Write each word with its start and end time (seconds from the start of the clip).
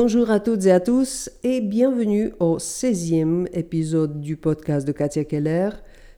Bonjour 0.00 0.30
à 0.30 0.38
toutes 0.38 0.64
et 0.66 0.70
à 0.70 0.78
tous 0.78 1.28
et 1.42 1.60
bienvenue 1.60 2.30
au 2.38 2.58
16e 2.58 3.48
épisode 3.52 4.20
du 4.20 4.36
podcast 4.36 4.86
de 4.86 4.92
Katia 4.92 5.24
Keller 5.24 5.70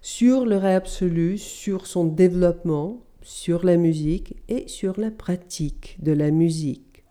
sur 0.03 0.45
le 0.45 0.59
rêve 0.59 0.77
absolu, 0.77 1.39
sur 1.39 1.87
son 1.87 2.05
développement, 2.05 3.03
sur 3.23 3.65
la 3.65 3.79
musique 3.79 4.37
et 4.51 4.69
sur 4.69 5.01
la 5.01 5.11
pratique 5.11 5.97
de 5.99 6.13
la 6.13 6.31
musique. 6.31 7.05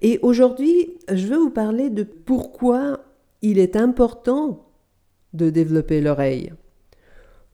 Et 0.00 0.18
aujourd'hui, 0.22 0.92
je 1.08 1.28
vais 1.28 1.36
vous 1.36 1.50
parler 1.50 1.88
de 1.88 2.02
pourquoi 2.02 3.04
il 3.40 3.60
est 3.60 3.76
important 3.76 4.72
de 5.34 5.50
développer 5.50 6.00
l'oreille. 6.00 6.52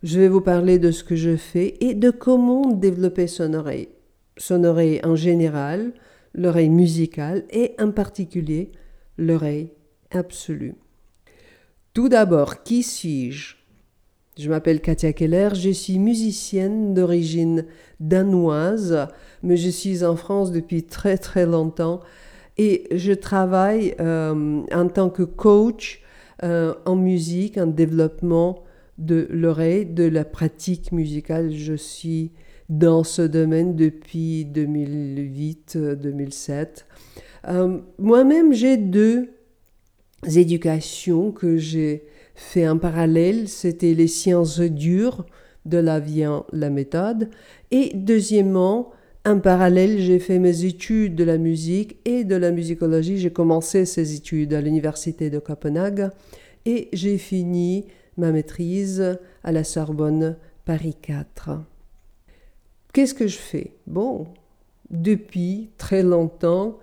Je 0.02 0.20
vais 0.20 0.28
vous 0.28 0.41
parler 0.41 0.78
de 0.78 0.91
ce 0.91 1.05
que 1.05 1.16
je 1.16 1.37
fais 1.37 1.77
et 1.80 1.92
de 1.92 2.10
comment 2.10 2.73
développer 2.73 3.27
son 3.27 3.52
oreille. 3.52 3.91
Son 4.38 4.65
oreille 4.65 5.02
en 5.05 5.16
général, 5.16 5.92
l'oreille 6.34 6.68
musicale 6.68 7.45
et 7.50 7.74
en 7.78 7.91
particulier 7.91 8.70
l'oreille 9.16 9.70
absolue. 10.10 10.74
Tout 11.95 12.09
d'abord, 12.09 12.62
qui 12.62 12.82
suis-je? 12.82 13.56
Je 14.38 14.48
m'appelle 14.48 14.80
Katia 14.80 15.12
Keller, 15.12 15.50
je 15.55 15.70
suis 15.70 15.98
musicienne 15.98 16.95
d'origine 16.95 17.64
danoise, 17.98 19.09
mais 19.42 19.56
je 19.56 19.69
suis 19.69 20.05
en 20.05 20.14
France 20.14 20.52
depuis 20.52 20.84
très 20.84 21.19
très 21.19 21.45
longtemps 21.45 22.00
et 22.56 22.84
je 22.92 23.12
travaille 23.12 23.97
euh, 23.98 24.62
en 24.72 24.88
tant 24.88 25.10
que 25.10 25.24
coach 25.24 26.02
euh, 26.45 26.74
en 26.86 26.95
musique, 26.95 27.58
en 27.58 27.66
développement 27.66 28.62
de 28.98 29.27
l'oreille, 29.31 29.86
de 29.86 30.05
la 30.05 30.25
pratique 30.25 30.92
musicale. 30.92 31.53
Je 31.53 31.75
suis 31.75 32.31
dans 32.69 33.05
ce 33.05 33.22
domaine 33.22 33.77
depuis 33.77 34.44
2008-2007. 34.44 36.84
Euh, 37.48 37.78
moi-même, 37.98 38.52
j'ai 38.52 38.77
deux 38.77 39.30
éducations 40.27 41.33
que 41.33 41.56
j'ai 41.56 42.05
fait 42.34 42.69
en 42.69 42.77
parallèle. 42.78 43.48
C'était 43.48 43.94
les 43.94 44.08
sciences 44.08 44.60
dures, 44.60 45.25
de 45.64 45.78
la 45.78 46.00
vient 46.00 46.44
la 46.52 46.70
méthode. 46.70 47.30
Et 47.70 47.92
deuxièmement, 47.94 48.91
en 49.27 49.41
parallèle, 49.41 49.98
j'ai 49.98 50.19
fait 50.19 50.38
mes 50.38 50.64
études 50.64 51.14
de 51.14 51.25
la 51.25 51.38
musique 51.38 51.98
et 52.05 52.25
de 52.25 52.36
la 52.36 52.50
musicologie. 52.50 53.19
J'ai 53.19 53.32
commencé 53.32 53.84
ces 53.84 54.14
études 54.14 54.55
à 54.55 54.60
l'université 54.60 55.30
de 55.30 55.38
Copenhague 55.38 56.10
et 56.64 56.88
j'ai 56.92 57.19
fini 57.19 57.86
ma 58.16 58.32
maîtrise 58.32 59.19
à 59.44 59.53
la 59.53 59.64
Sorbonne 59.64 60.36
Paris 60.64 60.97
4. 61.00 61.50
Qu'est-ce 62.92 63.14
que 63.14 63.27
je 63.27 63.39
fais? 63.39 63.72
Bon, 63.86 64.27
depuis 64.91 65.70
très 65.78 66.03
longtemps, 66.03 66.78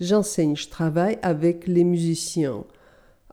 j'enseigne, 0.00 0.56
je 0.56 0.68
travaille 0.68 1.18
avec 1.22 1.66
les 1.66 1.84
musiciens, 1.84 2.64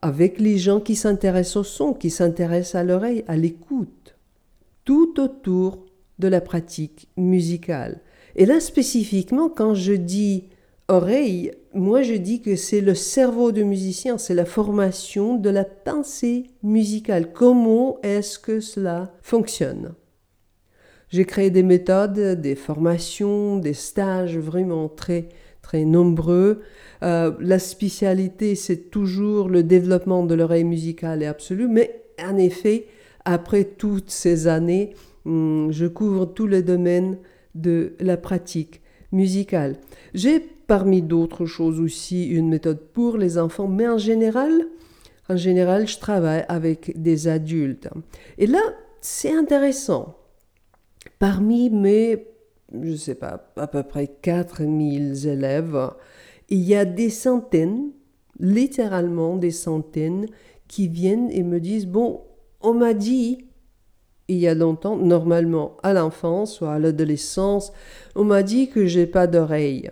avec 0.01 0.39
les 0.39 0.57
gens 0.57 0.79
qui 0.79 0.95
s'intéressent 0.95 1.57
au 1.57 1.63
son, 1.63 1.93
qui 1.93 2.09
s'intéressent 2.09 2.75
à 2.75 2.83
l'oreille, 2.83 3.23
à 3.27 3.37
l'écoute, 3.37 4.15
tout 4.83 5.19
autour 5.19 5.85
de 6.19 6.27
la 6.27 6.41
pratique 6.41 7.07
musicale. 7.15 8.01
Et 8.35 8.45
là, 8.45 8.59
spécifiquement, 8.59 9.49
quand 9.49 9.73
je 9.73 9.93
dis 9.93 10.45
oreille, 10.87 11.51
moi 11.73 12.01
je 12.01 12.13
dis 12.13 12.41
que 12.41 12.55
c'est 12.55 12.81
le 12.81 12.95
cerveau 12.95 13.51
du 13.51 13.63
musicien, 13.63 14.17
c'est 14.17 14.33
la 14.33 14.45
formation 14.45 15.35
de 15.35 15.49
la 15.49 15.65
pensée 15.65 16.47
musicale. 16.63 17.33
Comment 17.33 17.99
est-ce 18.03 18.39
que 18.39 18.59
cela 18.59 19.13
fonctionne? 19.21 19.93
J'ai 21.09 21.25
créé 21.25 21.49
des 21.49 21.63
méthodes, 21.63 22.19
des 22.41 22.55
formations, 22.55 23.57
des 23.57 23.73
stages 23.73 24.37
vraiment 24.37 24.89
très, 24.89 25.29
très 25.61 25.85
nombreux. 25.85 26.61
Euh, 27.03 27.31
la 27.39 27.59
spécialité, 27.59 28.55
c'est 28.55 28.89
toujours 28.89 29.49
le 29.49 29.63
développement 29.63 30.25
de 30.25 30.35
l'oreille 30.35 30.63
musicale 30.63 31.23
et 31.23 31.27
absolue, 31.27 31.67
mais 31.67 32.03
en 32.21 32.37
effet, 32.37 32.87
après 33.25 33.63
toutes 33.63 34.09
ces 34.09 34.47
années, 34.47 34.93
hmm, 35.25 35.71
je 35.71 35.85
couvre 35.85 36.25
tous 36.25 36.47
les 36.47 36.61
domaines 36.61 37.17
de 37.55 37.93
la 37.99 38.17
pratique 38.17 38.81
musicale. 39.11 39.77
J'ai 40.13 40.39
parmi 40.39 41.01
d'autres 41.01 41.45
choses 41.45 41.79
aussi 41.79 42.27
une 42.27 42.49
méthode 42.49 42.81
pour 42.93 43.17
les 43.17 43.37
enfants, 43.37 43.67
mais 43.67 43.87
en 43.87 43.97
général, 43.97 44.51
en 45.29 45.37
général, 45.37 45.87
je 45.87 45.99
travaille 45.99 46.45
avec 46.49 47.01
des 47.01 47.27
adultes. 47.27 47.89
Et 48.37 48.47
là, 48.47 48.61
c'est 49.01 49.31
intéressant 49.31 50.15
Parmi 51.19 51.69
mes, 51.69 52.27
je 52.73 52.89
ne 52.89 52.95
sais 52.95 53.15
pas, 53.15 53.51
à 53.55 53.67
peu 53.67 53.83
près 53.83 54.07
4000 54.07 55.27
élèves, 55.27 55.91
il 56.49 56.59
y 56.59 56.75
a 56.75 56.85
des 56.85 57.09
centaines, 57.09 57.91
littéralement 58.39 59.37
des 59.37 59.51
centaines, 59.51 60.27
qui 60.67 60.87
viennent 60.87 61.31
et 61.31 61.43
me 61.43 61.59
disent, 61.59 61.87
bon, 61.87 62.21
on 62.61 62.73
m'a 62.73 62.93
dit, 62.93 63.45
il 64.27 64.37
y 64.37 64.47
a 64.47 64.53
longtemps, 64.53 64.97
normalement 64.97 65.77
à 65.83 65.93
l'enfance 65.93 66.61
ou 66.61 66.65
à 66.65 66.79
l'adolescence, 66.79 67.71
on 68.15 68.23
m'a 68.23 68.43
dit 68.43 68.69
que 68.69 68.85
j'ai 68.85 69.07
pas 69.07 69.27
d'oreille. 69.27 69.89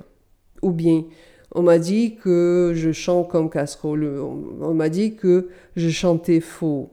Ou 0.62 0.72
bien, 0.72 1.06
on 1.54 1.62
m'a 1.62 1.80
dit 1.80 2.16
que 2.16 2.74
je 2.76 2.92
chante 2.92 3.30
comme 3.30 3.50
casserole. 3.50 4.20
On 4.20 4.74
m'a 4.74 4.90
dit 4.90 5.16
que 5.16 5.48
je 5.76 5.90
chantais 5.90 6.42
faux. 6.42 6.92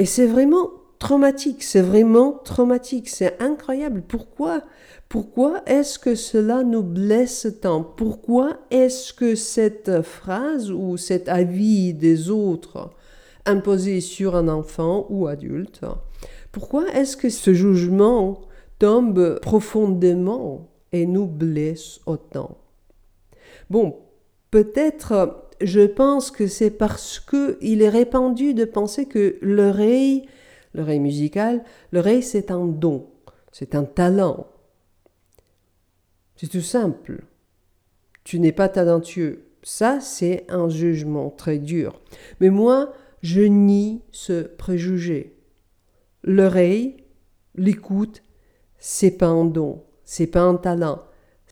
Et 0.00 0.04
c'est 0.04 0.26
vraiment 0.26 0.70
traumatique, 0.98 1.62
c'est 1.62 1.82
vraiment 1.82 2.32
traumatique, 2.32 3.08
c'est 3.08 3.40
incroyable. 3.42 4.02
Pourquoi 4.06 4.62
Pourquoi 5.08 5.62
est-ce 5.66 5.98
que 5.98 6.14
cela 6.14 6.62
nous 6.62 6.82
blesse 6.82 7.46
tant? 7.60 7.82
Pourquoi 7.82 8.58
est-ce 8.70 9.12
que 9.12 9.34
cette 9.34 10.02
phrase 10.02 10.70
ou 10.70 10.96
cet 10.96 11.28
avis 11.28 11.94
des 11.94 12.30
autres 12.30 12.90
imposé 13.46 14.00
sur 14.00 14.36
un 14.36 14.48
enfant 14.48 15.06
ou 15.10 15.26
adulte, 15.26 15.80
pourquoi 16.52 16.88
est-ce 16.92 17.16
que 17.16 17.28
ce 17.28 17.52
jugement 17.52 18.42
tombe 18.78 19.38
profondément 19.40 20.68
et 20.92 21.06
nous 21.06 21.26
blesse 21.26 22.00
autant? 22.06 22.58
Bon, 23.70 23.96
peut-être 24.50 25.40
je 25.60 25.80
pense 25.80 26.30
que 26.30 26.46
c'est 26.46 26.70
parce 26.70 27.20
que 27.20 27.58
il 27.60 27.82
est 27.82 27.88
répandu 27.88 28.54
de 28.54 28.64
penser 28.64 29.06
que 29.06 29.36
l'oreille 29.40 30.26
l'oreille 30.74 31.00
musicale, 31.00 31.64
l'oreille 31.92 32.22
c'est 32.22 32.50
un 32.50 32.66
don, 32.66 33.06
c'est 33.52 33.74
un 33.74 33.84
talent. 33.84 34.48
C'est 36.36 36.48
tout 36.48 36.60
simple. 36.60 37.24
Tu 38.24 38.40
n'es 38.40 38.52
pas 38.52 38.68
talentueux. 38.68 39.46
Ça, 39.62 40.00
c'est 40.00 40.44
un 40.48 40.68
jugement 40.68 41.30
très 41.30 41.58
dur. 41.58 42.00
Mais 42.40 42.50
moi, 42.50 42.92
je 43.22 43.40
nie 43.40 44.02
ce 44.10 44.42
préjugé. 44.42 45.38
L'oreille, 46.22 46.96
l'écoute, 47.54 48.22
c'est 48.78 49.12
pas 49.12 49.28
un 49.28 49.44
don, 49.44 49.84
c'est 50.04 50.26
pas 50.26 50.42
un 50.42 50.56
talent, 50.56 51.02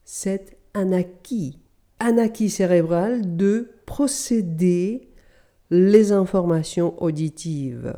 c'est 0.04 0.58
un 0.74 0.92
acquis. 0.92 1.60
Un 2.00 2.18
acquis 2.18 2.50
cérébral 2.50 3.36
de 3.36 3.70
procéder 3.86 5.08
les 5.70 6.12
informations 6.12 7.00
auditives. 7.02 7.94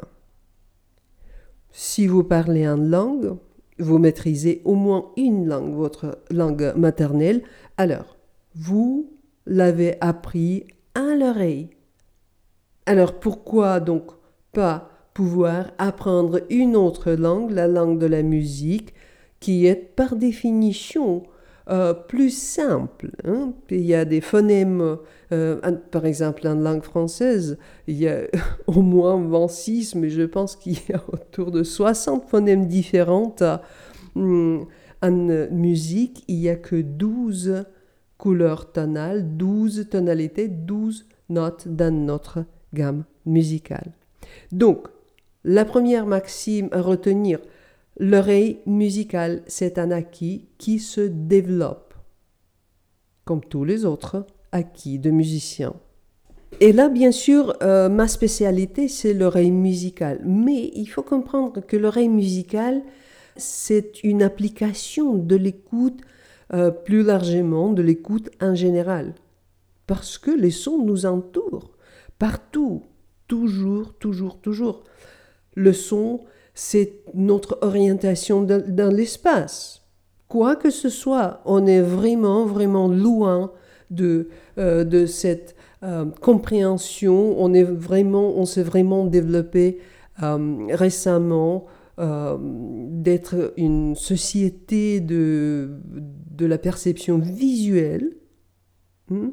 Si 1.76 2.06
vous 2.06 2.22
parlez 2.22 2.68
en 2.68 2.76
langue, 2.76 3.36
vous 3.80 3.98
maîtrisez 3.98 4.62
au 4.64 4.76
moins 4.76 5.10
une 5.16 5.48
langue, 5.48 5.74
votre 5.74 6.20
langue 6.30 6.72
maternelle, 6.76 7.42
alors 7.76 8.16
vous 8.54 9.10
l'avez 9.44 9.96
appris 10.00 10.68
à 10.94 11.16
l'oreille. 11.16 11.70
Alors 12.86 13.18
pourquoi 13.18 13.80
donc 13.80 14.12
pas 14.52 14.88
pouvoir 15.14 15.72
apprendre 15.78 16.42
une 16.48 16.76
autre 16.76 17.10
langue, 17.10 17.50
la 17.50 17.66
langue 17.66 17.98
de 17.98 18.06
la 18.06 18.22
musique, 18.22 18.94
qui 19.40 19.66
est 19.66 19.74
par 19.74 20.14
définition 20.14 21.24
euh, 21.68 21.92
plus 21.92 22.30
simple. 22.30 23.10
Hein? 23.24 23.52
Il 23.70 23.84
y 23.84 23.96
a 23.96 24.04
des 24.04 24.20
phonèmes, 24.20 24.96
euh, 25.34 25.72
par 25.90 26.06
exemple 26.06 26.46
en 26.46 26.54
langue 26.54 26.82
française, 26.82 27.58
il 27.86 27.96
y 27.96 28.08
a 28.08 28.22
au 28.66 28.82
moins 28.82 29.20
26, 29.20 29.96
mais 29.96 30.10
je 30.10 30.22
pense 30.22 30.56
qu'il 30.56 30.74
y 30.74 30.92
a 30.92 31.02
autour 31.12 31.50
de 31.50 31.62
60 31.62 32.28
phonèmes 32.28 32.66
différents. 32.66 33.34
Hum, 34.16 34.66
en 35.02 35.48
musique, 35.50 36.24
il 36.28 36.38
n'y 36.38 36.48
a 36.48 36.56
que 36.56 36.76
12 36.76 37.64
couleurs 38.16 38.72
tonales, 38.72 39.36
12 39.36 39.88
tonalités, 39.90 40.48
12 40.48 41.06
notes 41.28 41.68
dans 41.68 41.94
notre 41.94 42.44
gamme 42.72 43.04
musicale. 43.26 43.92
Donc, 44.50 44.88
la 45.44 45.66
première 45.66 46.06
maxime 46.06 46.68
à 46.72 46.80
retenir, 46.80 47.40
L'oreille 47.98 48.58
musicale, 48.66 49.42
c'est 49.46 49.78
un 49.78 49.92
acquis 49.92 50.48
qui 50.58 50.80
se 50.80 51.00
développe, 51.00 51.94
comme 53.24 53.44
tous 53.44 53.64
les 53.64 53.84
autres 53.84 54.26
acquis 54.54 54.98
de 54.98 55.10
musiciens. 55.10 55.74
Et 56.60 56.72
là, 56.72 56.88
bien 56.88 57.12
sûr, 57.12 57.54
euh, 57.62 57.88
ma 57.88 58.08
spécialité, 58.08 58.88
c'est 58.88 59.12
l'oreille 59.12 59.50
musicale. 59.50 60.20
Mais 60.24 60.70
il 60.74 60.86
faut 60.86 61.02
comprendre 61.02 61.60
que 61.60 61.76
l'oreille 61.76 62.08
musicale, 62.08 62.82
c'est 63.36 64.02
une 64.04 64.22
application 64.22 65.14
de 65.14 65.36
l'écoute 65.36 66.00
euh, 66.52 66.70
plus 66.70 67.02
largement, 67.02 67.72
de 67.72 67.82
l'écoute 67.82 68.30
en 68.40 68.54
général. 68.54 69.14
parce 69.86 70.16
que 70.16 70.30
les 70.30 70.50
sons 70.50 70.78
nous 70.78 71.04
entourent, 71.04 71.72
partout, 72.18 72.84
toujours, 73.28 73.92
toujours, 73.98 74.40
toujours. 74.40 74.82
Le 75.54 75.74
son, 75.74 76.20
c'est 76.54 77.02
notre 77.12 77.58
orientation 77.60 78.42
dans, 78.42 78.94
l'espace. 78.94 79.82
Quoi 80.28 80.56
que 80.56 80.70
ce 80.70 80.88
soit, 80.88 81.42
on 81.44 81.66
est 81.66 81.82
vraiment, 81.82 82.46
vraiment 82.46 82.88
loin 82.88 83.52
de, 83.90 84.28
euh, 84.58 84.84
de 84.84 85.06
cette 85.06 85.56
euh, 85.82 86.06
compréhension. 86.20 87.42
On, 87.42 87.50
vraiment, 87.74 88.44
s'est 88.44 88.62
vraiment 88.62 89.04
développé 89.04 89.78
euh, 90.22 90.66
récemment 90.70 91.66
d'être 91.96 93.52
une 93.56 93.94
société 93.94 95.00
de, 95.00 95.78
de 96.32 96.44
la 96.44 96.58
perception 96.58 97.18
visuelle. 97.18 98.16
Hmm? 99.08 99.28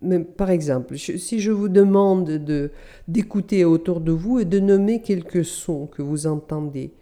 Mais, 0.00 0.20
par 0.20 0.48
exemple, 0.48 0.96
si 0.96 1.40
je 1.40 1.50
vous 1.50 1.68
demande 1.68 2.24
de, 2.24 2.70
d'écouter 3.08 3.66
autour 3.66 4.00
de 4.00 4.12
vous 4.12 4.38
et 4.38 4.46
de 4.46 4.58
nommer 4.58 5.02
quelques 5.02 5.44
sons 5.44 5.86
que 5.86 6.00
vous 6.00 6.26
entendez, 6.26 6.94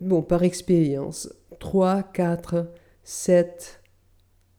bon, 0.00 0.22
par 0.22 0.44
expérience, 0.44 1.32
3, 1.58 2.02
4, 2.02 2.70
7, 3.02 3.82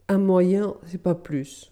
un 0.08 0.18
moyen, 0.18 0.76
c'est 0.86 1.02
pas 1.02 1.16
plus. 1.16 1.71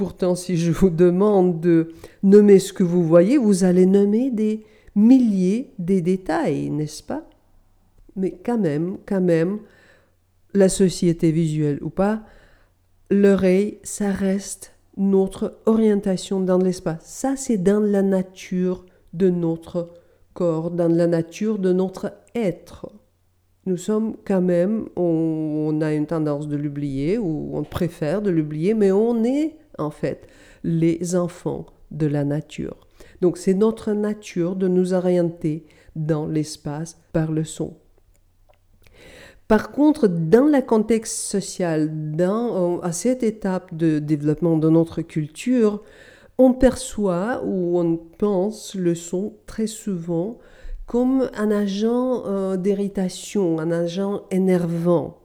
Pourtant, 0.00 0.34
si 0.34 0.56
je 0.56 0.72
vous 0.72 0.88
demande 0.88 1.60
de 1.60 1.92
nommer 2.22 2.58
ce 2.58 2.72
que 2.72 2.82
vous 2.82 3.04
voyez, 3.04 3.36
vous 3.36 3.64
allez 3.64 3.84
nommer 3.84 4.30
des 4.30 4.64
milliers 4.96 5.74
des 5.78 6.00
détails, 6.00 6.70
n'est-ce 6.70 7.02
pas? 7.02 7.28
Mais 8.16 8.34
quand 8.42 8.56
même, 8.56 8.96
quand 9.04 9.20
même, 9.20 9.58
la 10.54 10.70
société 10.70 11.32
visuelle 11.32 11.80
ou 11.82 11.90
pas, 11.90 12.22
l'oreille, 13.10 13.76
ça 13.82 14.10
reste 14.10 14.72
notre 14.96 15.58
orientation 15.66 16.40
dans 16.40 16.56
l'espace. 16.56 17.04
Ça, 17.04 17.36
c'est 17.36 17.58
dans 17.58 17.80
la 17.80 18.00
nature 18.00 18.86
de 19.12 19.28
notre 19.28 19.90
corps, 20.32 20.70
dans 20.70 20.88
la 20.88 21.08
nature 21.08 21.58
de 21.58 21.74
notre 21.74 22.14
être. 22.34 22.90
Nous 23.66 23.76
sommes 23.76 24.16
quand 24.24 24.40
même, 24.40 24.88
on, 24.96 25.78
a 25.82 25.92
une 25.92 26.06
tendance 26.06 26.48
de 26.48 26.56
l'oublier, 26.56 27.18
ou 27.18 27.50
on 27.52 27.64
préfère 27.64 28.22
de 28.22 28.30
l'oublier, 28.30 28.72
mais 28.72 28.92
on 28.92 29.22
est 29.24 29.59
en 29.80 29.90
fait 29.90 30.26
les 30.62 31.16
enfants 31.16 31.66
de 31.90 32.06
la 32.06 32.24
nature. 32.24 32.76
Donc 33.20 33.38
c'est 33.38 33.54
notre 33.54 33.92
nature 33.92 34.56
de 34.56 34.68
nous 34.68 34.92
orienter 34.92 35.66
dans 35.96 36.26
l'espace 36.26 37.00
par 37.12 37.32
le 37.32 37.44
son. 37.44 37.74
Par 39.48 39.72
contre, 39.72 40.06
dans 40.06 40.44
le 40.46 40.62
contexte 40.62 41.18
social, 41.18 41.90
dans, 42.14 42.78
à 42.82 42.92
cette 42.92 43.24
étape 43.24 43.74
de 43.74 43.98
développement 43.98 44.56
de 44.56 44.68
notre 44.68 45.02
culture, 45.02 45.82
on 46.38 46.52
perçoit 46.52 47.42
ou 47.44 47.78
on 47.80 47.96
pense 47.96 48.74
le 48.76 48.94
son 48.94 49.34
très 49.46 49.66
souvent 49.66 50.38
comme 50.86 51.30
un 51.34 51.50
agent 51.50 52.24
euh, 52.26 52.56
d'irritation, 52.56 53.58
un 53.58 53.70
agent 53.70 54.22
énervant. 54.30 55.19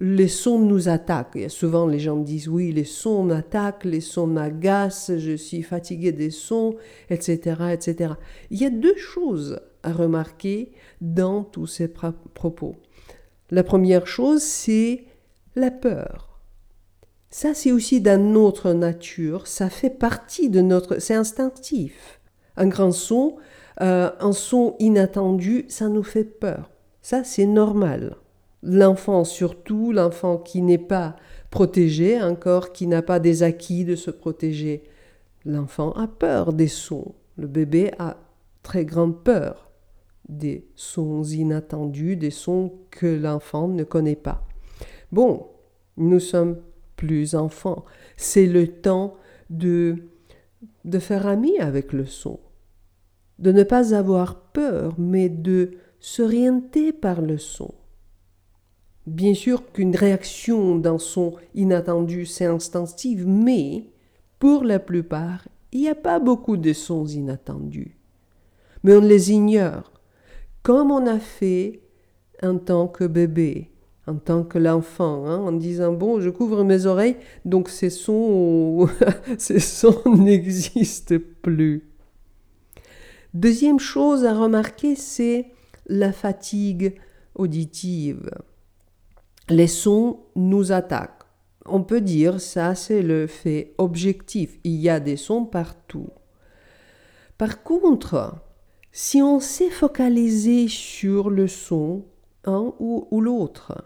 Les 0.00 0.28
sons 0.28 0.60
nous 0.60 0.88
attaquent. 0.88 1.46
Souvent, 1.48 1.86
les 1.86 1.98
gens 1.98 2.16
disent 2.16 2.48
oui, 2.48 2.70
les 2.72 2.84
sons 2.84 3.24
m'attaquent, 3.24 3.84
les 3.84 4.00
sons 4.00 4.28
m'agacent, 4.28 5.16
je 5.16 5.34
suis 5.36 5.62
fatigué 5.62 6.12
des 6.12 6.30
sons, 6.30 6.76
etc., 7.10 7.56
etc. 7.72 8.14
Il 8.50 8.60
y 8.60 8.64
a 8.64 8.70
deux 8.70 8.96
choses 8.96 9.60
à 9.82 9.92
remarquer 9.92 10.72
dans 11.00 11.42
tous 11.42 11.66
ces 11.66 11.88
propos. 11.88 12.76
La 13.50 13.64
première 13.64 14.06
chose, 14.06 14.42
c'est 14.42 15.04
la 15.56 15.70
peur. 15.70 16.40
Ça, 17.30 17.52
c'est 17.54 17.72
aussi 17.72 18.00
dans 18.00 18.22
notre 18.22 18.72
nature, 18.72 19.46
ça 19.46 19.68
fait 19.68 19.90
partie 19.90 20.48
de 20.48 20.60
notre... 20.60 20.98
C'est 20.98 21.14
instinctif. 21.14 22.20
Un 22.56 22.68
grand 22.68 22.92
son, 22.92 23.36
euh, 23.80 24.10
un 24.20 24.32
son 24.32 24.76
inattendu, 24.78 25.66
ça 25.68 25.88
nous 25.88 26.02
fait 26.02 26.24
peur. 26.24 26.70
Ça, 27.02 27.24
c'est 27.24 27.46
normal. 27.46 28.16
L'enfant, 28.62 29.24
surtout 29.24 29.92
l'enfant 29.92 30.38
qui 30.38 30.62
n'est 30.62 30.78
pas 30.78 31.16
protégé 31.50 32.20
encore, 32.20 32.72
qui 32.72 32.86
n'a 32.86 33.02
pas 33.02 33.20
des 33.20 33.42
acquis 33.42 33.84
de 33.84 33.94
se 33.94 34.10
protéger, 34.10 34.82
l'enfant 35.44 35.92
a 35.92 36.08
peur 36.08 36.52
des 36.52 36.68
sons. 36.68 37.14
Le 37.36 37.46
bébé 37.46 37.92
a 37.98 38.16
très 38.62 38.84
grande 38.84 39.22
peur 39.22 39.70
des 40.28 40.66
sons 40.74 41.22
inattendus, 41.22 42.16
des 42.16 42.30
sons 42.30 42.72
que 42.90 43.06
l'enfant 43.06 43.68
ne 43.68 43.84
connaît 43.84 44.16
pas. 44.16 44.46
Bon, 45.10 45.46
nous 45.96 46.20
sommes 46.20 46.58
plus 46.96 47.34
enfants. 47.34 47.84
C'est 48.16 48.46
le 48.46 48.66
temps 48.68 49.14
de, 49.48 49.96
de 50.84 50.98
faire 50.98 51.26
ami 51.26 51.58
avec 51.58 51.92
le 51.92 52.04
son, 52.04 52.40
de 53.38 53.52
ne 53.52 53.62
pas 53.62 53.94
avoir 53.94 54.40
peur, 54.52 54.94
mais 54.98 55.28
de 55.28 55.78
s'orienter 56.00 56.92
par 56.92 57.22
le 57.22 57.38
son. 57.38 57.72
Bien 59.08 59.32
sûr 59.32 59.72
qu'une 59.72 59.96
réaction 59.96 60.76
d'un 60.76 60.98
son 60.98 61.32
inattendu, 61.54 62.26
c'est 62.26 62.44
instinctif, 62.44 63.22
mais 63.24 63.86
pour 64.38 64.64
la 64.64 64.78
plupart, 64.78 65.48
il 65.72 65.80
n'y 65.80 65.88
a 65.88 65.94
pas 65.94 66.18
beaucoup 66.18 66.58
de 66.58 66.74
sons 66.74 67.06
inattendus. 67.06 67.96
Mais 68.84 68.94
on 68.94 69.00
les 69.00 69.32
ignore 69.32 69.90
comme 70.62 70.90
on 70.90 71.06
a 71.06 71.18
fait 71.18 71.80
en 72.42 72.58
tant 72.58 72.86
que 72.86 73.04
bébé, 73.04 73.70
en 74.06 74.16
tant 74.16 74.44
que 74.44 74.58
l'enfant, 74.58 75.24
hein, 75.24 75.38
en 75.38 75.52
disant 75.52 75.94
bon, 75.94 76.20
je 76.20 76.28
couvre 76.28 76.62
mes 76.62 76.84
oreilles, 76.84 77.16
donc 77.46 77.70
ces 77.70 77.88
sons, 77.88 78.90
ces 79.38 79.58
sons 79.58 80.02
n'existent 80.18 81.16
plus. 81.40 81.88
Deuxième 83.32 83.78
chose 83.78 84.26
à 84.26 84.38
remarquer, 84.38 84.96
c'est 84.96 85.46
la 85.86 86.12
fatigue 86.12 87.00
auditive. 87.34 88.30
Les 89.50 89.66
sons 89.66 90.20
nous 90.36 90.72
attaquent. 90.72 91.24
On 91.64 91.82
peut 91.82 92.02
dire 92.02 92.40
ça, 92.40 92.74
c'est 92.74 93.02
le 93.02 93.26
fait 93.26 93.74
objectif. 93.78 94.58
Il 94.64 94.76
y 94.76 94.90
a 94.90 95.00
des 95.00 95.16
sons 95.16 95.44
partout. 95.44 96.10
Par 97.38 97.62
contre, 97.62 98.34
si 98.92 99.22
on 99.22 99.40
s'est 99.40 99.70
focalisé 99.70 100.68
sur 100.68 101.30
le 101.30 101.46
son, 101.46 102.04
un 102.44 102.74
ou, 102.78 103.06
l'autre, 103.20 103.84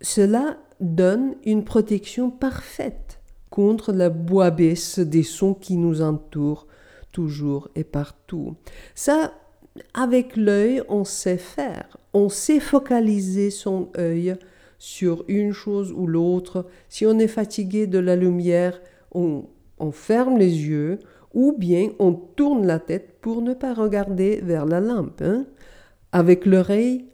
cela 0.00 0.58
donne 0.80 1.34
une 1.44 1.64
protection 1.64 2.30
parfaite 2.30 3.20
contre 3.48 3.92
la 3.92 4.10
bois-baisse 4.10 4.98
des 4.98 5.22
sons 5.22 5.54
qui 5.54 5.76
nous 5.76 6.02
entourent 6.02 6.66
toujours 7.12 7.68
et 7.74 7.84
partout. 7.84 8.56
Ça, 8.94 9.32
avec 9.94 10.36
l'œil, 10.36 10.82
on 10.88 11.04
sait 11.04 11.38
faire. 11.38 11.96
On 12.12 12.28
sait 12.28 12.60
focaliser 12.60 13.50
son 13.50 13.88
œil 13.96 14.36
sur 14.80 15.24
une 15.28 15.52
chose 15.52 15.92
ou 15.92 16.08
l'autre. 16.08 16.66
Si 16.88 17.06
on 17.06 17.20
est 17.20 17.28
fatigué 17.28 17.86
de 17.86 18.00
la 18.00 18.16
lumière, 18.16 18.80
on 19.12 19.44
ferme 19.92 20.38
les 20.38 20.66
yeux, 20.66 20.98
ou 21.34 21.54
bien 21.56 21.90
on 21.98 22.12
tourne 22.12 22.66
la 22.66 22.78
tête 22.78 23.18
pour 23.20 23.42
ne 23.42 23.54
pas 23.54 23.74
regarder 23.74 24.40
vers 24.42 24.66
la 24.66 24.80
lampe. 24.80 25.22
Hein. 25.22 25.46
Avec 26.12 26.46
l'oreille, 26.46 27.04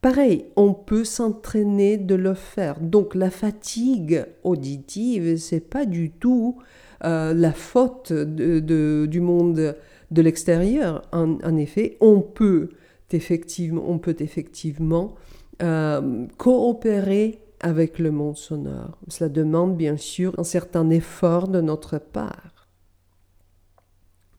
pareil, 0.00 0.46
on 0.56 0.72
peut 0.72 1.04
s'entraîner 1.04 1.98
de 1.98 2.14
le 2.14 2.34
faire. 2.34 2.80
Donc 2.80 3.14
la 3.14 3.30
fatigue 3.30 4.24
auditive, 4.44 5.36
c'est 5.36 5.60
pas 5.60 5.84
du 5.84 6.10
tout 6.10 6.56
euh, 7.04 7.34
la 7.34 7.52
faute 7.52 8.12
de, 8.12 9.06
du 9.06 9.20
monde 9.20 9.76
de 10.10 10.22
l'extérieur. 10.22 11.02
En, 11.12 11.56
effet, 11.56 11.96
on 12.00 12.20
peut 12.20 12.70
effectivement, 13.12 13.84
on 13.86 13.98
peut 13.98 14.16
effectivement 14.20 15.16
euh, 15.62 16.26
coopérer 16.38 17.42
avec 17.60 17.98
le 17.98 18.10
monde 18.10 18.36
sonore. 18.36 18.98
Cela 19.08 19.28
demande 19.28 19.76
bien 19.76 19.96
sûr 19.96 20.34
un 20.38 20.44
certain 20.44 20.88
effort 20.90 21.48
de 21.48 21.60
notre 21.60 21.98
part. 21.98 22.68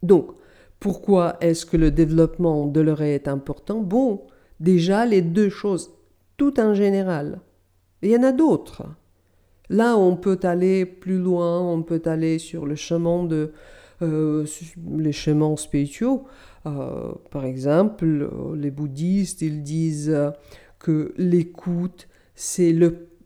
Donc, 0.02 0.32
pourquoi 0.80 1.38
est-ce 1.42 1.66
que 1.66 1.78
le 1.78 1.92
développement 1.92 2.66
de 2.66 2.82
l'oreille 2.82 3.14
est 3.14 3.28
important? 3.28 3.82
Bon, 3.82 4.24
déjà 4.60 5.06
les 5.06 5.22
deux 5.22 5.50
choses, 5.50 5.92
tout 6.38 6.60
en 6.60 6.74
général. 6.74 7.40
Il 8.02 8.10
y 8.10 8.18
en 8.18 8.24
a 8.24 8.32
d'autres. 8.32 8.84
Là, 9.70 9.96
on 9.96 10.16
peut 10.16 10.40
aller 10.42 10.86
plus 10.86 11.20
loin, 11.20 11.62
on 11.62 11.84
peut 11.84 12.02
aller 12.06 12.40
sur 12.40 12.66
le 12.66 12.76
chemin 12.76 13.24
de 13.24 13.54
euh, 14.02 14.46
les 14.98 15.12
chemins 15.12 15.56
spirituaux. 15.56 16.26
Euh, 16.66 17.14
par 17.30 17.46
exemple, 17.46 18.30
les 18.56 18.72
bouddhistes, 18.72 19.44
ils 19.44 19.62
disent 19.62 20.16
que 20.82 21.14
l'écoute, 21.18 22.08
c'est 22.36 22.76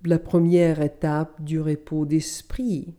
la 0.04 0.20
première 0.20 0.82
étape 0.82 1.42
du 1.42 1.60
repos 1.60 2.06
d'esprit. 2.06 2.94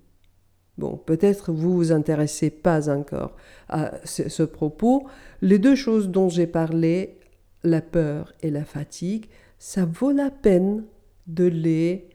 Bon, 0.79 0.97
peut-être 0.97 1.53
vous 1.53 1.75
vous 1.75 1.93
intéressez 1.93 2.51
pas 2.51 2.91
encore 2.91 3.37
à 3.69 3.93
ce, 4.05 4.43
propos. 4.43 5.07
Les 5.41 5.59
deux 5.59 5.75
choses 5.75 6.09
dont 6.09 6.29
j'ai 6.29 6.47
parlé, 6.47 7.19
la 7.63 7.81
peur 7.81 8.33
et 8.43 8.51
la 8.51 8.65
fatigue, 8.65 9.27
ça 9.59 9.87
vaut 9.87 10.13
la 10.13 10.31
peine 10.31 10.85
de 11.27 11.45
les 11.45 12.09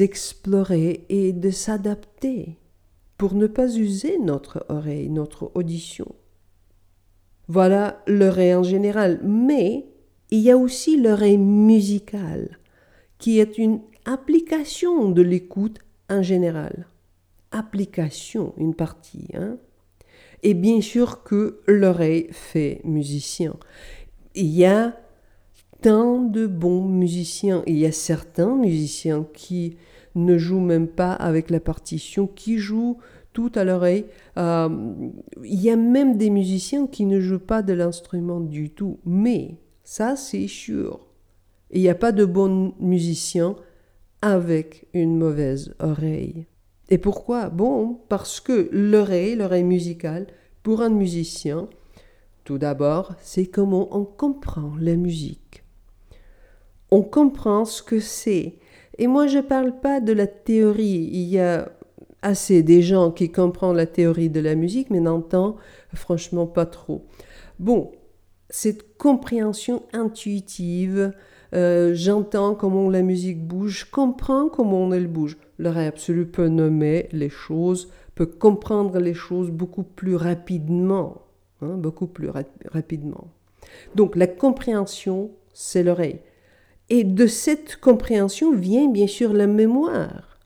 explorer 0.00 1.04
et 1.08 1.32
de 1.32 1.50
s'adapter. 1.50 2.58
pour 3.18 3.34
ne 3.36 3.46
pas 3.46 3.76
user 3.76 4.18
notre 4.18 4.66
oreille, 4.68 5.08
notre 5.08 5.52
audition. 5.54 6.12
Voilà 7.46 8.02
l'oreille 8.08 8.56
en 8.56 8.64
général, 8.64 9.20
mais 9.22 9.91
il 10.32 10.38
y 10.38 10.50
a 10.50 10.56
aussi 10.56 10.96
l'oreille 10.96 11.36
musicale, 11.36 12.58
qui 13.18 13.38
est 13.38 13.58
une 13.58 13.80
application 14.06 15.10
de 15.10 15.20
l'écoute 15.20 15.78
en 16.08 16.22
général. 16.22 16.86
Application, 17.50 18.54
une 18.56 18.74
partie. 18.74 19.28
Hein? 19.34 19.58
Et 20.42 20.54
bien 20.54 20.80
sûr 20.80 21.22
que 21.22 21.60
l'oreille 21.66 22.28
fait 22.30 22.80
musicien. 22.82 23.54
Il 24.34 24.46
y 24.46 24.64
a 24.64 24.96
tant 25.82 26.22
de 26.22 26.46
bons 26.46 26.88
musiciens. 26.88 27.62
Il 27.66 27.76
y 27.76 27.84
a 27.84 27.92
certains 27.92 28.56
musiciens 28.56 29.26
qui 29.34 29.76
ne 30.14 30.38
jouent 30.38 30.60
même 30.60 30.88
pas 30.88 31.12
avec 31.12 31.50
la 31.50 31.60
partition, 31.60 32.26
qui 32.26 32.56
jouent 32.56 32.96
tout 33.34 33.52
à 33.54 33.64
l'oreille. 33.64 34.06
Euh, 34.38 34.70
il 35.44 35.60
y 35.60 35.68
a 35.68 35.76
même 35.76 36.16
des 36.16 36.30
musiciens 36.30 36.86
qui 36.86 37.04
ne 37.04 37.20
jouent 37.20 37.38
pas 37.38 37.60
de 37.60 37.74
l'instrument 37.74 38.40
du 38.40 38.70
tout. 38.70 38.98
Mais 39.04 39.56
ça, 39.84 40.16
c'est 40.16 40.48
sûr. 40.48 41.00
Il 41.70 41.80
n'y 41.80 41.88
a 41.88 41.94
pas 41.94 42.12
de 42.12 42.24
bons 42.24 42.74
musiciens 42.78 43.56
avec 44.20 44.86
une 44.92 45.18
mauvaise 45.18 45.74
oreille. 45.80 46.46
Et 46.90 46.98
pourquoi? 46.98 47.48
Bon, 47.48 48.00
parce 48.08 48.40
que 48.40 48.68
l'oreille, 48.70 49.34
l'oreille 49.34 49.64
musicale, 49.64 50.26
pour 50.62 50.82
un 50.82 50.90
musicien, 50.90 51.68
tout 52.44 52.58
d'abord, 52.58 53.14
c'est 53.20 53.46
comment 53.46 53.96
on 53.96 54.04
comprend 54.04 54.72
la 54.78 54.96
musique. 54.96 55.64
On 56.90 57.02
comprend 57.02 57.64
ce 57.64 57.82
que 57.82 58.00
c'est. 58.00 58.56
Et 58.98 59.06
moi, 59.06 59.26
je 59.26 59.38
ne 59.38 59.42
parle 59.42 59.80
pas 59.80 60.00
de 60.00 60.12
la 60.12 60.26
théorie. 60.26 61.08
Il 61.12 61.28
y 61.28 61.38
a 61.38 61.72
assez 62.20 62.62
des 62.62 62.82
gens 62.82 63.10
qui 63.10 63.32
comprennent 63.32 63.76
la 63.76 63.86
théorie 63.86 64.30
de 64.30 64.40
la 64.40 64.54
musique, 64.54 64.90
mais 64.90 65.00
n'entendent 65.00 65.56
franchement 65.94 66.46
pas 66.46 66.66
trop. 66.66 67.06
Bon, 67.58 67.92
cette 68.52 68.98
compréhension 68.98 69.82
intuitive, 69.94 71.14
euh, 71.54 71.94
j'entends 71.94 72.54
comment 72.54 72.90
la 72.90 73.00
musique 73.00 73.42
bouge, 73.42 73.86
je 73.86 73.90
comprends 73.90 74.50
comment 74.50 74.92
elle 74.92 75.06
bouge. 75.06 75.38
L'oreille 75.58 75.86
absolue 75.86 76.26
peut 76.26 76.48
nommer 76.48 77.08
les 77.12 77.30
choses, 77.30 77.90
peut 78.14 78.26
comprendre 78.26 78.98
les 78.98 79.14
choses 79.14 79.50
beaucoup 79.50 79.84
plus 79.84 80.16
rapidement, 80.16 81.22
hein, 81.62 81.78
beaucoup 81.78 82.06
plus 82.06 82.28
rapidement. 82.70 83.28
Donc 83.94 84.16
la 84.16 84.26
compréhension, 84.26 85.30
c'est 85.54 85.82
l'oreille. 85.82 86.20
Et 86.90 87.04
de 87.04 87.26
cette 87.26 87.76
compréhension 87.76 88.54
vient 88.54 88.90
bien 88.90 89.06
sûr 89.06 89.32
la 89.32 89.46
mémoire. 89.46 90.38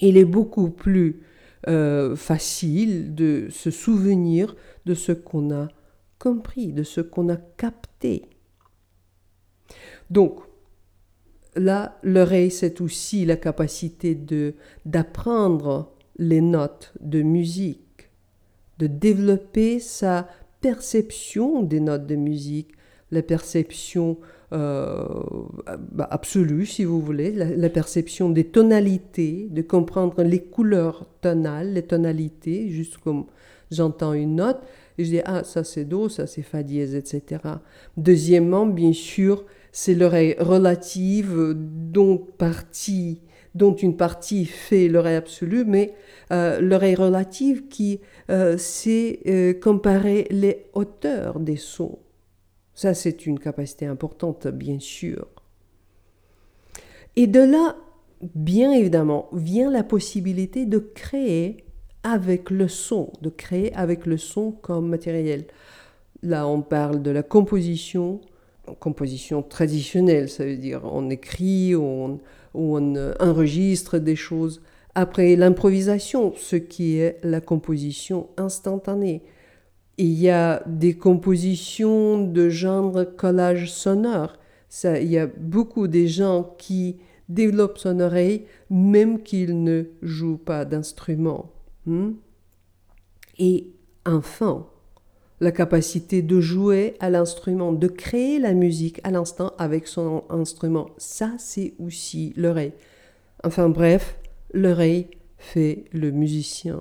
Il 0.00 0.16
est 0.16 0.24
beaucoup 0.24 0.70
plus 0.70 1.22
euh, 1.68 2.16
facile 2.16 3.14
de 3.14 3.46
se 3.50 3.70
souvenir 3.70 4.56
de 4.86 4.94
ce 4.94 5.12
qu'on 5.12 5.54
a 5.54 5.68
compris, 6.18 6.72
de 6.72 6.82
ce 6.82 7.00
qu'on 7.00 7.28
a 7.28 7.36
capté. 7.36 8.24
Donc, 10.10 10.40
là, 11.56 11.98
l'oreille, 12.02 12.50
c'est 12.50 12.80
aussi 12.80 13.24
la 13.24 13.36
capacité 13.36 14.14
de 14.14 14.54
d'apprendre 14.84 15.92
les 16.18 16.40
notes 16.40 16.92
de 17.00 17.22
musique, 17.22 18.10
de 18.78 18.86
développer 18.86 19.80
sa 19.80 20.28
perception 20.60 21.62
des 21.62 21.80
notes 21.80 22.06
de 22.06 22.16
musique, 22.16 22.72
la 23.10 23.22
perception 23.22 24.18
euh, 24.52 25.04
bah, 25.92 26.06
absolue, 26.10 26.66
si 26.66 26.84
vous 26.84 27.00
voulez, 27.00 27.32
la, 27.32 27.68
perception 27.70 28.30
des 28.30 28.44
tonalités, 28.44 29.48
de 29.50 29.62
comprendre 29.62 30.22
les 30.22 30.40
couleurs 30.40 31.06
tonales, 31.20 31.72
les 31.72 31.82
tonalités, 31.82 32.68
juste 32.68 32.98
comme 32.98 33.26
j'entends 33.70 34.12
une 34.12 34.36
note, 34.36 34.62
et 34.96 35.04
je 35.04 35.10
dis, 35.10 35.20
ah, 35.24 35.42
ça 35.44 35.64
c'est 35.64 35.84
Do, 35.84 36.08
ça 36.08 36.26
c'est 36.26 36.42
Fa 36.42 36.62
dièse, 36.62 36.94
etc. 36.94 37.40
Deuxièmement, 37.96 38.66
bien 38.66 38.92
sûr, 38.92 39.44
c'est 39.72 39.94
l'oreille 39.94 40.36
relative 40.38 41.54
dont, 41.56 42.16
partie, 42.16 43.20
dont 43.54 43.74
une 43.74 43.96
partie 43.96 44.44
fait 44.44 44.88
l'oreille 44.88 45.16
absolue, 45.16 45.64
mais 45.64 45.94
euh, 46.30 46.60
l'oreille 46.60 46.94
relative 46.94 47.66
qui 47.68 48.00
euh, 48.30 48.56
sait 48.56 49.20
euh, 49.26 49.52
comparer 49.52 50.28
les 50.30 50.66
hauteurs 50.74 51.40
des 51.40 51.56
sons. 51.56 51.98
Ça, 52.72 52.94
c'est 52.94 53.26
une 53.26 53.38
capacité 53.38 53.86
importante, 53.86 54.46
bien 54.46 54.78
sûr. 54.78 55.26
Et 57.16 57.26
de 57.26 57.40
là, 57.40 57.76
bien 58.34 58.72
évidemment, 58.72 59.28
vient 59.32 59.70
la 59.70 59.82
possibilité 59.84 60.66
de 60.66 60.78
créer 60.78 61.64
avec 62.04 62.50
le 62.50 62.68
son, 62.68 63.10
de 63.22 63.30
créer 63.30 63.74
avec 63.74 64.06
le 64.06 64.18
son 64.18 64.52
comme 64.52 64.88
matériel. 64.88 65.46
Là, 66.22 66.46
on 66.46 66.62
parle 66.62 67.02
de 67.02 67.10
la 67.10 67.22
composition, 67.22 68.20
composition 68.78 69.42
traditionnelle, 69.42 70.28
ça 70.28 70.44
veut 70.44 70.56
dire 70.56 70.82
on 70.84 71.10
écrit, 71.10 71.74
on, 71.74 72.20
on 72.54 72.96
enregistre 73.18 73.98
des 73.98 74.16
choses. 74.16 74.62
Après 74.94 75.34
l'improvisation, 75.34 76.34
ce 76.36 76.56
qui 76.56 76.98
est 76.98 77.18
la 77.24 77.40
composition 77.40 78.28
instantanée. 78.36 79.22
Il 79.96 80.12
y 80.12 80.30
a 80.30 80.62
des 80.66 80.94
compositions 80.94 82.26
de 82.26 82.48
genre 82.48 83.04
collage 83.16 83.70
sonore. 83.72 84.36
Il 84.84 85.10
y 85.10 85.18
a 85.18 85.26
beaucoup 85.26 85.88
de 85.88 86.06
gens 86.06 86.54
qui 86.58 86.96
développent 87.28 87.78
son 87.78 88.00
oreille 88.00 88.44
même 88.70 89.22
qu'ils 89.22 89.62
ne 89.62 89.84
jouent 90.02 90.38
pas 90.38 90.64
d'instrument. 90.64 91.53
Hmm? 91.86 92.12
Et 93.38 93.68
enfin, 94.06 94.66
la 95.40 95.52
capacité 95.52 96.22
de 96.22 96.40
jouer 96.40 96.94
à 97.00 97.10
l'instrument, 97.10 97.72
de 97.72 97.88
créer 97.88 98.38
la 98.38 98.52
musique 98.52 99.00
à 99.04 99.10
l'instant 99.10 99.52
avec 99.58 99.86
son 99.86 100.24
instrument. 100.30 100.90
Ça, 100.96 101.32
c'est 101.38 101.74
aussi 101.78 102.32
l'oreille. 102.36 102.72
Enfin 103.42 103.68
bref, 103.68 104.16
l'oreille 104.52 105.08
fait 105.36 105.84
le 105.92 106.10
musicien. 106.10 106.80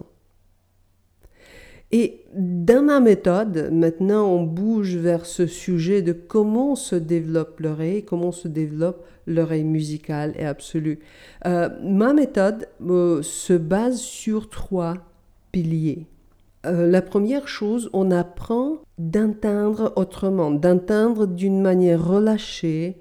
Et 1.96 2.26
dans 2.34 2.84
ma 2.84 3.00
méthode, 3.00 3.70
maintenant 3.72 4.26
on 4.26 4.42
bouge 4.42 4.96
vers 4.96 5.28
ce 5.28 5.46
sujet 5.46 6.02
de 6.02 6.12
comment 6.12 6.76
se 6.76 6.96
développe 6.96 7.60
l'oreille, 7.60 8.04
comment 8.04 8.32
se 8.32 8.48
développe 8.48 9.06
l'oreille 9.28 9.64
musicale 9.64 10.34
et 10.36 10.44
absolue. 10.44 11.02
Euh, 11.46 11.70
ma 11.84 12.14
méthode 12.14 12.68
euh, 12.82 13.22
se 13.22 13.54
base 13.54 14.00
sur 14.00 14.50
trois 14.50 14.96
piliers. 15.52 16.08
Euh, 16.66 16.90
la 16.90 17.04
première 17.04 17.48
chose, 17.48 17.92
on 17.94 18.10
apprend 18.10 18.80
d'entendre 18.98 19.94
autrement, 19.96 20.50
d'entendre 20.50 21.28
d'une 21.28 21.62
manière 21.62 22.04
relâchée, 22.04 22.98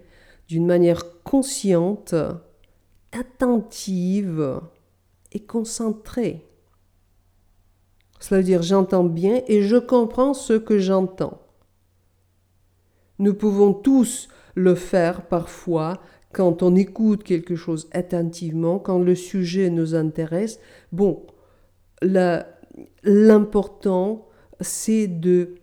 d'une 0.49 0.67
manière 0.67 1.23
consciente, 1.23 2.15
attentive 3.13 4.61
et 5.33 5.41
concentrée. 5.41 6.45
Cela 8.23 8.39
veut 8.39 8.45
dire 8.45 8.63
j'entends 8.63 9.03
bien 9.03 9.43
et 9.49 9.63
je 9.63 9.77
comprends 9.77 10.33
ce 10.33 10.53
que 10.53 10.79
j'entends. 10.79 11.43
Nous 13.19 13.35
pouvons 13.35 13.73
tous 13.75 14.29
le 14.55 14.77
faire 14.77 15.27
parfois 15.27 16.01
quand 16.33 16.63
on 16.63 16.77
écoute 16.77 17.25
quelque 17.25 17.57
chose 17.57 17.89
attentivement, 17.91 18.79
quand 18.79 19.01
le 19.01 19.17
sujet 19.17 19.71
nous 19.71 19.97
intéresse. 19.97 20.61
Bon, 20.93 21.27
l'important, 23.03 24.29
c'est 24.61 25.09
de 25.09 25.57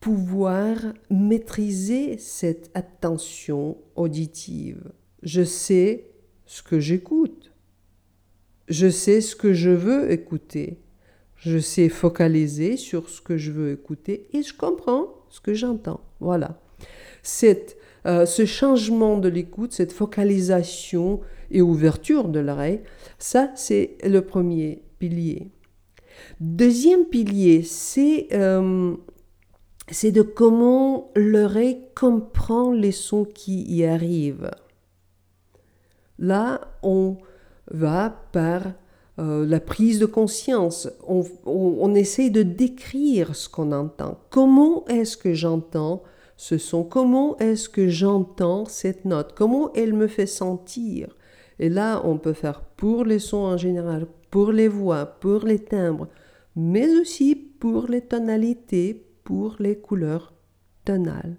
pouvoir 0.00 0.76
maîtriser 1.08 2.18
cette 2.18 2.72
attention 2.74 3.78
auditive. 3.94 4.90
Je 5.22 5.44
sais 5.44 6.10
ce 6.46 6.64
que 6.64 6.80
j'écoute. 6.80 7.52
Je 8.66 8.88
sais 8.88 9.20
ce 9.20 9.36
que 9.36 9.52
je 9.52 9.70
veux 9.70 10.10
écouter. 10.10 10.81
Je 11.44 11.58
sais 11.58 11.88
focaliser 11.88 12.76
sur 12.76 13.08
ce 13.08 13.20
que 13.20 13.36
je 13.36 13.50
veux 13.50 13.72
écouter 13.72 14.28
et 14.32 14.44
je 14.44 14.56
comprends 14.56 15.08
ce 15.28 15.40
que 15.40 15.54
j'entends. 15.54 16.00
Voilà. 16.20 16.60
Euh, 18.06 18.26
ce 18.26 18.46
changement 18.46 19.18
de 19.18 19.28
l'écoute, 19.28 19.72
cette 19.72 19.92
focalisation 19.92 21.20
et 21.50 21.60
ouverture 21.60 22.28
de 22.28 22.38
l'oreille, 22.38 22.80
ça 23.18 23.50
c'est 23.56 23.96
le 24.04 24.20
premier 24.20 24.82
pilier. 25.00 25.50
Deuxième 26.40 27.06
pilier, 27.06 27.64
euh, 28.32 28.96
c'est 29.90 30.12
de 30.12 30.22
comment 30.22 31.10
l'oreille 31.16 31.80
comprend 31.96 32.70
les 32.70 32.92
sons 32.92 33.24
qui 33.24 33.62
y 33.62 33.84
arrivent. 33.84 34.50
Là, 36.20 36.60
on 36.84 37.16
va 37.68 38.10
par 38.30 38.62
euh, 39.18 39.44
la 39.46 39.60
prise 39.60 39.98
de 39.98 40.06
conscience. 40.06 40.88
On, 41.06 41.22
on, 41.44 41.94
essaye 41.94 42.30
de 42.30 42.42
décrire 42.42 43.36
ce 43.36 43.48
qu'on 43.48 43.72
entend. 43.72 44.18
Comment 44.30 44.86
est-ce 44.86 45.18
que 45.18 45.34
j'entends 45.34 46.02
ce 46.36 46.56
son? 46.56 46.82
Comment 46.82 47.36
est-ce 47.38 47.68
que 47.68 47.88
j'entends 47.88 48.64
cette 48.64 49.04
note? 49.04 49.34
Comment 49.34 49.70
elle 49.74 49.92
me 49.92 50.06
fait 50.06 50.26
sentir? 50.26 51.14
Et 51.58 51.68
là, 51.68 52.00
on 52.04 52.16
peut 52.16 52.32
faire 52.32 52.62
pour 52.62 53.04
les 53.04 53.18
sons 53.18 53.44
en 53.44 53.58
général, 53.58 54.06
pour 54.30 54.50
les 54.50 54.68
voix, 54.68 55.04
pour 55.04 55.44
les 55.44 55.58
timbres, 55.58 56.08
mais 56.56 56.88
aussi 56.98 57.34
pour 57.34 57.88
les 57.88 58.00
tonalités, 58.00 59.06
pour 59.24 59.56
les 59.58 59.76
couleurs 59.76 60.32
tonales. 60.86 61.36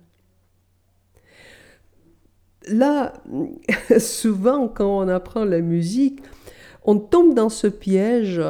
Là, 2.67 3.13
souvent 3.99 4.67
quand 4.67 4.99
on 4.99 5.07
apprend 5.07 5.43
la 5.43 5.59
musique, 5.59 6.21
on 6.85 6.97
tombe 6.97 7.33
dans 7.33 7.49
ce 7.49 7.67
piège 7.67 8.41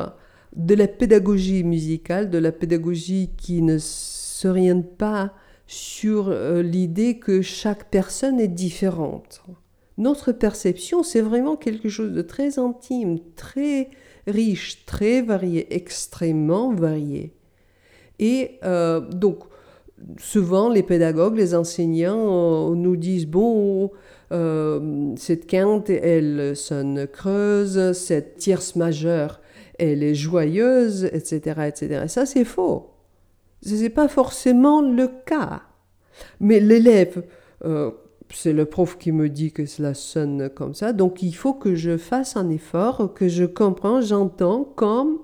de 0.56 0.76
la 0.76 0.88
pédagogie 0.88 1.64
musicale, 1.64 2.30
de 2.30 2.38
la 2.38 2.52
pédagogie 2.52 3.32
qui 3.38 3.62
ne 3.62 3.78
s'oriente 3.80 4.98
pas 4.98 5.34
sur 5.68 6.30
euh, 6.30 6.62
l'idée 6.62 7.18
que 7.18 7.42
chaque 7.42 7.90
personne 7.90 8.40
est 8.40 8.48
différente. 8.48 9.42
Notre 9.98 10.32
perception, 10.32 11.04
c'est 11.04 11.22
vraiment 11.22 11.56
quelque 11.56 11.90
chose 11.90 12.12
de 12.12 12.22
très 12.22 12.60
intime, 12.60 13.20
très 13.36 13.90
riche, 14.28 14.86
très 14.86 15.22
varié, 15.22 15.74
extrêmement 15.76 16.74
varié. 16.74 17.34
Et 18.20 18.60
euh, 18.64 19.00
donc, 19.00 19.40
souvent, 20.18 20.70
les 20.70 20.84
pédagogues, 20.84 21.38
les 21.38 21.56
enseignants 21.56 22.72
euh, 22.72 22.76
nous 22.76 22.96
disent, 22.96 23.28
bon, 23.28 23.92
cette 25.18 25.46
quinte, 25.48 25.90
elle 25.90 26.56
sonne 26.56 27.08
creuse, 27.08 27.92
cette 27.94 28.38
tierce 28.38 28.76
majeure, 28.76 29.42
elle 29.78 30.04
est 30.04 30.16
joyeuse, 30.16 31.06
etc. 31.06 31.62
etc. 31.68 32.06
Ça, 32.08 32.26
c'est 32.26 32.46
faux. 32.46 32.90
Ce 33.62 33.74
n'est 33.76 33.90
pas 33.90 34.08
forcément 34.08 34.82
le 34.82 35.10
cas. 35.26 35.64
Mais 36.40 36.60
l'élève, 36.60 37.24
euh, 37.64 37.92
c'est 38.34 38.54
le 38.54 38.66
prof 38.66 38.98
qui 38.98 39.12
me 39.12 39.30
dit 39.30 39.52
que 39.52 39.66
cela 39.66 39.94
sonne 39.94 40.50
comme 40.50 40.74
ça, 40.74 40.94
donc 40.94 41.22
il 41.22 41.34
faut 41.34 41.54
que 41.54 41.76
je 41.76 41.98
fasse 41.98 42.36
un 42.36 42.50
effort, 42.50 43.14
que 43.14 43.28
je 43.28 43.46
comprends, 43.46 44.02
j'entends 44.02 44.64
comme 44.64 45.20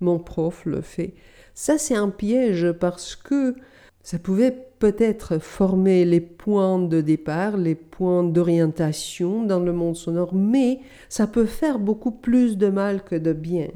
mon 0.00 0.18
prof 0.18 0.64
le 0.64 0.80
fait. 0.80 1.14
Ça, 1.54 1.78
c'est 1.78 1.96
un 1.96 2.10
piège 2.10 2.72
parce 2.72 3.16
que 3.16 3.54
ça 4.02 4.18
pouvait 4.18 4.67
peut-être 4.78 5.38
former 5.38 6.04
les 6.04 6.20
points 6.20 6.78
de 6.78 7.00
départ, 7.00 7.56
les 7.56 7.74
points 7.74 8.22
d'orientation 8.22 9.44
dans 9.44 9.60
le 9.60 9.72
monde 9.72 9.96
sonore, 9.96 10.34
mais 10.34 10.80
ça 11.08 11.26
peut 11.26 11.46
faire 11.46 11.78
beaucoup 11.78 12.12
plus 12.12 12.56
de 12.56 12.68
mal 12.68 13.02
que 13.02 13.16
de 13.16 13.32
bien. 13.32 13.68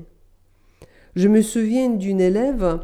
Je 1.14 1.28
me 1.28 1.42
souviens 1.42 1.90
d'une 1.90 2.20
élève 2.20 2.80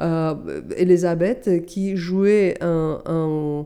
euh, 0.00 0.62
Elisabeth 0.76 1.64
qui 1.66 1.96
jouait 1.96 2.56
euh, 2.62 3.64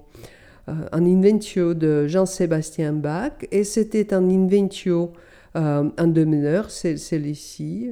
un 0.66 1.06
inventio 1.06 1.74
de 1.74 2.06
Jean-Sébastien 2.06 2.92
Bach 2.92 3.32
et 3.50 3.64
c'était 3.64 4.12
un 4.14 4.28
inventio 4.28 5.12
euh, 5.56 5.90
en 5.98 6.06
deux 6.06 6.24
mineurs, 6.24 6.70
c'est 6.70 6.96
ici. 7.12 7.90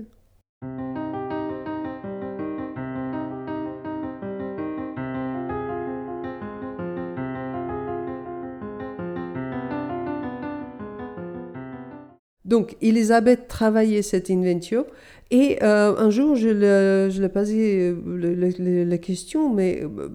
Donc, 12.46 12.76
Elisabeth 12.80 13.48
travaillait 13.48 14.02
cet 14.02 14.30
inventio 14.30 14.86
et 15.32 15.58
euh, 15.62 15.96
un 15.98 16.10
jour, 16.10 16.36
je 16.36 16.48
lui 16.48 17.24
ai 17.24 17.28
posé 17.28 17.90
euh, 17.90 18.84
la 18.84 18.98
question, 18.98 19.52
mais 19.52 19.82
euh, 19.82 20.08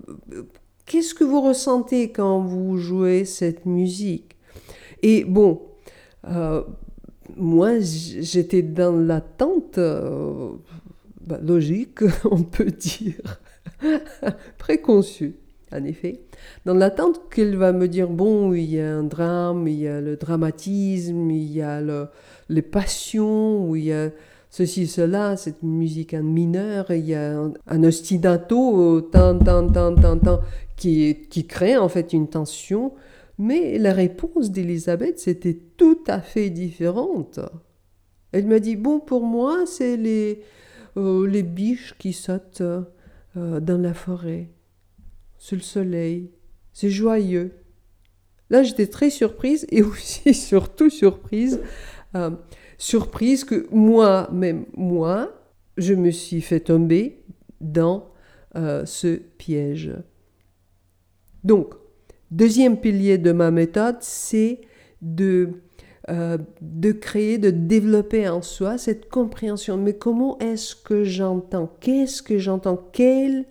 qu'est-ce 0.85 1.13
que 1.13 1.25
vous 1.25 1.41
ressentez 1.41 2.11
quand 2.11 2.39
vous 2.39 2.77
jouez 2.77 3.25
cette 3.25 3.65
musique? 3.65 4.37
Et 5.03 5.25
bon, 5.25 5.61
moi, 7.35 7.79
j'étais 7.79 8.61
dans 8.61 8.95
l'attente, 8.95 9.77
bah, 9.77 11.39
logique, 11.43 11.99
on 12.31 12.43
peut 12.43 12.71
dire, 12.71 13.41
préconçue 14.57 15.35
en 15.71 15.83
effet, 15.83 16.21
dans 16.65 16.73
l'attente 16.73 17.21
qu'elle 17.29 17.55
va 17.55 17.71
me 17.71 17.87
dire, 17.87 18.09
bon, 18.09 18.53
il 18.53 18.71
y 18.71 18.79
a 18.79 18.95
un 18.95 19.03
drame, 19.03 19.67
il 19.67 19.79
y 19.79 19.87
a 19.87 20.01
le 20.01 20.17
dramatisme, 20.17 21.29
il 21.31 21.51
y 21.51 21.61
a 21.61 21.81
les 22.49 22.61
passions, 22.61 23.75
il 23.75 23.85
y 23.85 23.93
a 23.93 24.09
ceci, 24.49 24.85
cela, 24.87 25.37
cette 25.37 25.63
musique 25.63 26.13
en 26.13 26.23
mineur, 26.23 26.91
il 26.91 27.05
y 27.05 27.15
a 27.15 27.39
un, 27.67 27.83
ostinato, 27.83 29.01
tant, 29.01 29.39
tant, 29.39 29.67
tant, 29.69 29.95
tant, 29.95 30.17
tant, 30.17 30.41
qui, 30.75 31.27
qui 31.29 31.47
crée 31.47 31.77
en 31.77 31.87
fait 31.87 32.13
une 32.13 32.27
tension. 32.27 32.93
Mais 33.37 33.77
la 33.77 33.93
réponse 33.93 34.51
d'Elisabeth, 34.51 35.19
c'était 35.19 35.57
tout 35.77 36.03
à 36.07 36.19
fait 36.19 36.49
différente. 36.49 37.39
Elle 38.33 38.45
m'a 38.45 38.59
dit, 38.59 38.75
bon, 38.75 38.99
pour 38.99 39.25
moi, 39.25 39.65
c'est 39.65 39.97
les, 39.97 40.41
euh, 40.97 41.25
les 41.25 41.43
biches 41.43 41.95
qui 41.97 42.13
sautent 42.13 42.61
euh, 42.61 43.59
dans 43.59 43.81
la 43.81 43.93
forêt 43.93 44.49
sous 45.41 45.55
le 45.55 45.61
soleil. 45.61 46.29
C'est 46.71 46.91
joyeux. 46.91 47.51
Là, 48.51 48.61
j'étais 48.61 48.85
très 48.85 49.09
surprise 49.09 49.65
et 49.71 49.81
aussi 49.81 50.35
surtout 50.35 50.91
surprise, 50.91 51.61
euh, 52.15 52.29
surprise 52.77 53.43
que 53.43 53.67
moi, 53.71 54.29
même 54.31 54.65
moi, 54.75 55.35
je 55.77 55.95
me 55.95 56.11
suis 56.11 56.41
fait 56.41 56.59
tomber 56.59 57.23
dans 57.59 58.11
euh, 58.55 58.85
ce 58.85 59.15
piège. 59.15 59.95
Donc, 61.43 61.73
deuxième 62.29 62.79
pilier 62.79 63.17
de 63.17 63.31
ma 63.31 63.49
méthode, 63.49 63.97
c'est 64.01 64.61
de, 65.01 65.63
euh, 66.09 66.37
de 66.61 66.91
créer, 66.91 67.39
de 67.39 67.49
développer 67.49 68.29
en 68.29 68.43
soi 68.43 68.77
cette 68.77 69.09
compréhension. 69.09 69.75
Mais 69.75 69.93
comment 69.93 70.37
est-ce 70.37 70.75
que 70.75 71.03
j'entends? 71.03 71.75
Qu'est-ce 71.79 72.21
que 72.21 72.37
j'entends? 72.37 72.77
Quel 72.93 73.47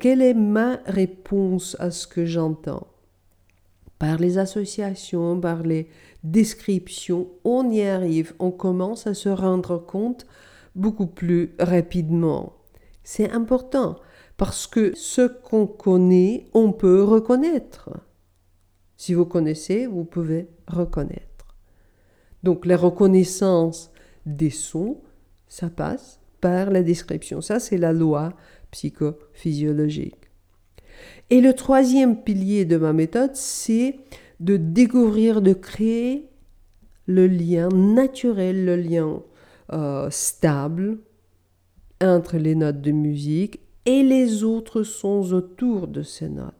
quelle 0.00 0.22
est 0.22 0.34
ma 0.34 0.80
réponse 0.86 1.76
à 1.78 1.90
ce 1.90 2.06
que 2.06 2.26
j'entends? 2.26 2.86
Par 3.98 4.18
les 4.18 4.38
associations, 4.38 5.40
par 5.40 5.62
les 5.62 5.88
descriptions, 6.22 7.28
on 7.44 7.70
y 7.70 7.82
arrive, 7.82 8.34
on 8.38 8.50
commence 8.50 9.06
à 9.06 9.14
se 9.14 9.28
rendre 9.28 9.78
compte 9.78 10.26
beaucoup 10.74 11.06
plus 11.06 11.54
rapidement. 11.58 12.54
C'est 13.02 13.30
important 13.30 13.96
parce 14.36 14.66
que 14.66 14.92
ce 14.94 15.22
qu'on 15.22 15.66
connaît, 15.66 16.46
on 16.54 16.72
peut 16.72 17.02
reconnaître. 17.02 17.90
Si 18.96 19.14
vous 19.14 19.26
connaissez, 19.26 19.86
vous 19.86 20.04
pouvez 20.04 20.48
reconnaître. 20.66 21.56
Donc 22.42 22.66
la 22.66 22.76
reconnaissance 22.76 23.90
des 24.26 24.50
sons, 24.50 25.00
ça 25.48 25.70
passe 25.70 26.20
par 26.40 26.70
la 26.70 26.82
description. 26.82 27.40
Ça, 27.40 27.58
c'est 27.58 27.78
la 27.78 27.92
loi 27.92 28.32
psychophysiologique. 28.70 30.30
Et 31.30 31.40
le 31.40 31.52
troisième 31.52 32.22
pilier 32.22 32.64
de 32.64 32.76
ma 32.76 32.92
méthode, 32.92 33.34
c'est 33.34 33.98
de 34.40 34.56
découvrir, 34.56 35.42
de 35.42 35.52
créer 35.52 36.28
le 37.06 37.26
lien 37.26 37.68
naturel, 37.68 38.64
le 38.64 38.76
lien 38.76 39.22
euh, 39.72 40.08
stable 40.10 40.98
entre 42.00 42.36
les 42.36 42.54
notes 42.54 42.80
de 42.80 42.92
musique 42.92 43.60
et 43.84 44.02
les 44.02 44.44
autres 44.44 44.82
sons 44.82 45.32
autour 45.32 45.88
de 45.88 46.02
ces 46.02 46.28
notes. 46.28 46.54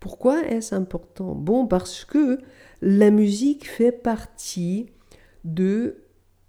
Pourquoi 0.00 0.44
est-ce 0.46 0.74
important? 0.74 1.34
Bon, 1.34 1.66
parce 1.66 2.04
que 2.04 2.38
la 2.80 3.10
musique 3.10 3.68
fait 3.68 3.92
partie 3.92 4.86
de 5.44 5.96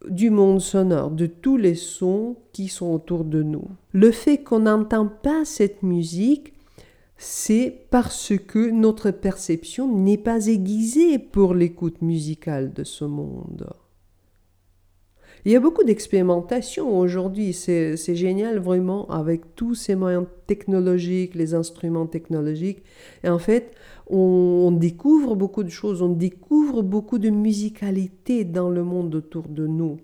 du 0.07 0.29
monde 0.29 0.61
sonore, 0.61 1.11
de 1.11 1.25
tous 1.25 1.57
les 1.57 1.75
sons 1.75 2.37
qui 2.53 2.67
sont 2.67 2.93
autour 2.93 3.25
de 3.25 3.43
nous. 3.43 3.65
Le 3.91 4.11
fait 4.11 4.37
qu'on 4.37 4.59
n'entend 4.59 5.07
pas 5.07 5.43
cette 5.45 5.83
musique, 5.83 6.53
c'est 7.17 7.85
parce 7.89 8.33
que 8.37 8.69
notre 8.69 9.11
perception 9.11 9.93
n'est 9.93 10.17
pas 10.17 10.47
aiguisée 10.47 11.19
pour 11.19 11.53
l'écoute 11.53 12.01
musicale 12.01 12.71
de 12.71 12.85
ce 12.85 13.03
monde. 13.03 13.67
Il 15.45 15.53
y 15.53 15.55
a 15.55 15.59
beaucoup 15.61 15.85
d'expérimentation 15.85 16.99
aujourd'hui, 16.99 17.53
c'est 17.53 18.15
génial 18.15 18.59
vraiment 18.59 19.09
avec 19.09 19.55
tous 19.55 19.73
ces 19.73 19.95
moyens 19.95 20.25
technologiques, 20.47 21.33
les 21.33 21.53
instruments 21.53 22.07
technologiques. 22.07 22.83
Et 23.23 23.29
en 23.29 23.39
fait, 23.39 23.71
on, 24.09 24.71
découvre 24.71 25.35
beaucoup 25.35 25.63
de 25.63 25.69
choses, 25.69 26.01
on 26.01 26.09
découvre 26.09 26.81
beaucoup 26.81 27.19
de 27.19 27.29
musicalité 27.29 28.43
dans 28.43 28.69
le 28.69 28.83
monde 28.83 29.15
autour 29.15 29.47
de 29.47 29.65
nous. 29.65 29.97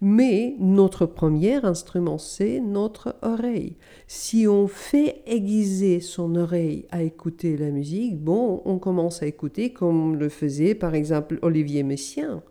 Mais 0.00 0.56
notre 0.58 1.06
premier 1.06 1.64
instrument, 1.64 2.18
c'est 2.18 2.58
notre 2.58 3.14
oreille. 3.22 3.76
Si 4.08 4.48
on 4.48 4.66
fait 4.66 5.22
aiguiser 5.26 6.00
son 6.00 6.34
oreille 6.34 6.86
à 6.90 7.02
écouter 7.02 7.56
la 7.56 7.70
musique, 7.70 8.18
bon, 8.18 8.62
on 8.64 8.78
commence 8.78 9.22
à 9.22 9.26
écouter 9.26 9.72
comme 9.72 10.16
le 10.16 10.28
faisait 10.28 10.74
par 10.74 10.94
exemple 10.94 11.38
Olivier 11.42 11.84
Messiaen. 11.84 12.42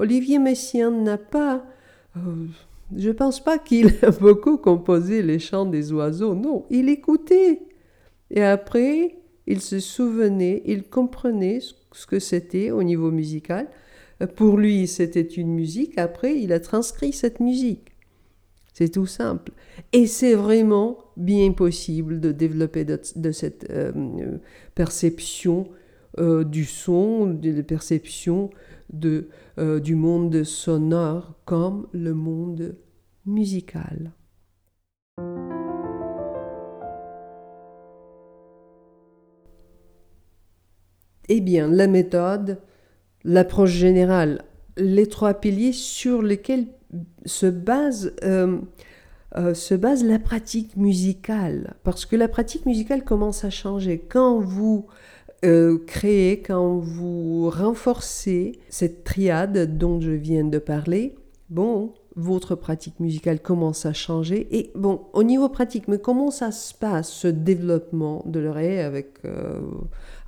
Olivier 0.00 0.38
Messiaen 0.40 0.90
n'a 0.90 1.18
pas 1.18 1.64
je 2.96 3.08
ne 3.08 3.12
pense 3.12 3.42
pas 3.42 3.58
qu'il 3.58 3.94
a 4.02 4.10
beaucoup 4.20 4.56
composé 4.56 5.22
les 5.22 5.38
chants 5.38 5.66
des 5.66 5.92
oiseaux. 5.92 6.34
Non, 6.34 6.64
il 6.70 6.88
écoutait. 6.88 7.62
Et 8.30 8.42
après, 8.42 9.16
il 9.46 9.60
se 9.60 9.80
souvenait, 9.80 10.62
il 10.64 10.84
comprenait 10.84 11.60
ce 11.60 12.06
que 12.06 12.18
c'était 12.18 12.70
au 12.70 12.82
niveau 12.82 13.10
musical 13.10 13.68
pour 14.36 14.56
lui 14.56 14.86
c'était 14.86 15.22
une 15.22 15.52
musique, 15.52 15.98
après 15.98 16.38
il 16.38 16.52
a 16.52 16.60
transcrit 16.60 17.12
cette 17.12 17.40
musique. 17.40 17.92
C'est 18.72 18.88
tout 18.88 19.06
simple. 19.06 19.52
Et 19.92 20.06
c'est 20.06 20.34
vraiment 20.34 20.98
bien 21.16 21.52
possible 21.52 22.20
de 22.20 22.32
développer 22.32 22.84
de, 22.84 23.30
cette 23.30 23.70
euh, 23.70 23.92
perception 24.74 25.68
euh, 26.18 26.42
du 26.42 26.64
son, 26.64 27.26
de 27.26 27.62
perception 27.62 28.50
de, 28.98 29.28
euh, 29.58 29.80
du 29.80 29.94
monde 29.94 30.42
sonore 30.44 31.34
comme 31.44 31.86
le 31.92 32.14
monde 32.14 32.76
musical. 33.26 34.12
Eh 41.28 41.40
bien, 41.40 41.68
la 41.68 41.86
méthode, 41.86 42.58
l'approche 43.24 43.70
générale, 43.70 44.44
les 44.76 45.06
trois 45.06 45.34
piliers 45.34 45.72
sur 45.72 46.20
lesquels 46.20 46.66
se 47.24 47.46
base, 47.46 48.14
euh, 48.24 48.58
euh, 49.36 49.54
se 49.54 49.74
base 49.74 50.04
la 50.04 50.18
pratique 50.18 50.76
musicale. 50.76 51.74
Parce 51.82 52.04
que 52.04 52.16
la 52.16 52.28
pratique 52.28 52.66
musicale 52.66 53.04
commence 53.04 53.44
à 53.44 53.50
changer. 53.50 53.98
Quand 53.98 54.38
vous 54.38 54.86
euh, 55.44 55.78
créez, 55.86 56.40
quand 56.40 56.78
vous 56.78 57.50
renforcez 57.50 58.58
cette 58.68 59.04
triade 59.04 59.76
dont 59.76 60.00
je 60.00 60.10
viens 60.10 60.44
de 60.44 60.58
parler, 60.58 61.14
bon, 61.50 61.92
votre 62.16 62.54
pratique 62.54 63.00
musicale 63.00 63.40
commence 63.40 63.86
à 63.86 63.92
changer. 63.92 64.48
Et 64.56 64.70
bon, 64.74 65.02
au 65.12 65.22
niveau 65.22 65.48
pratique, 65.48 65.88
mais 65.88 65.98
comment 65.98 66.30
ça 66.30 66.50
se 66.50 66.72
passe, 66.74 67.10
ce 67.10 67.28
développement 67.28 68.22
de 68.26 68.40
l'oreille 68.40 68.80
avec, 68.80 69.18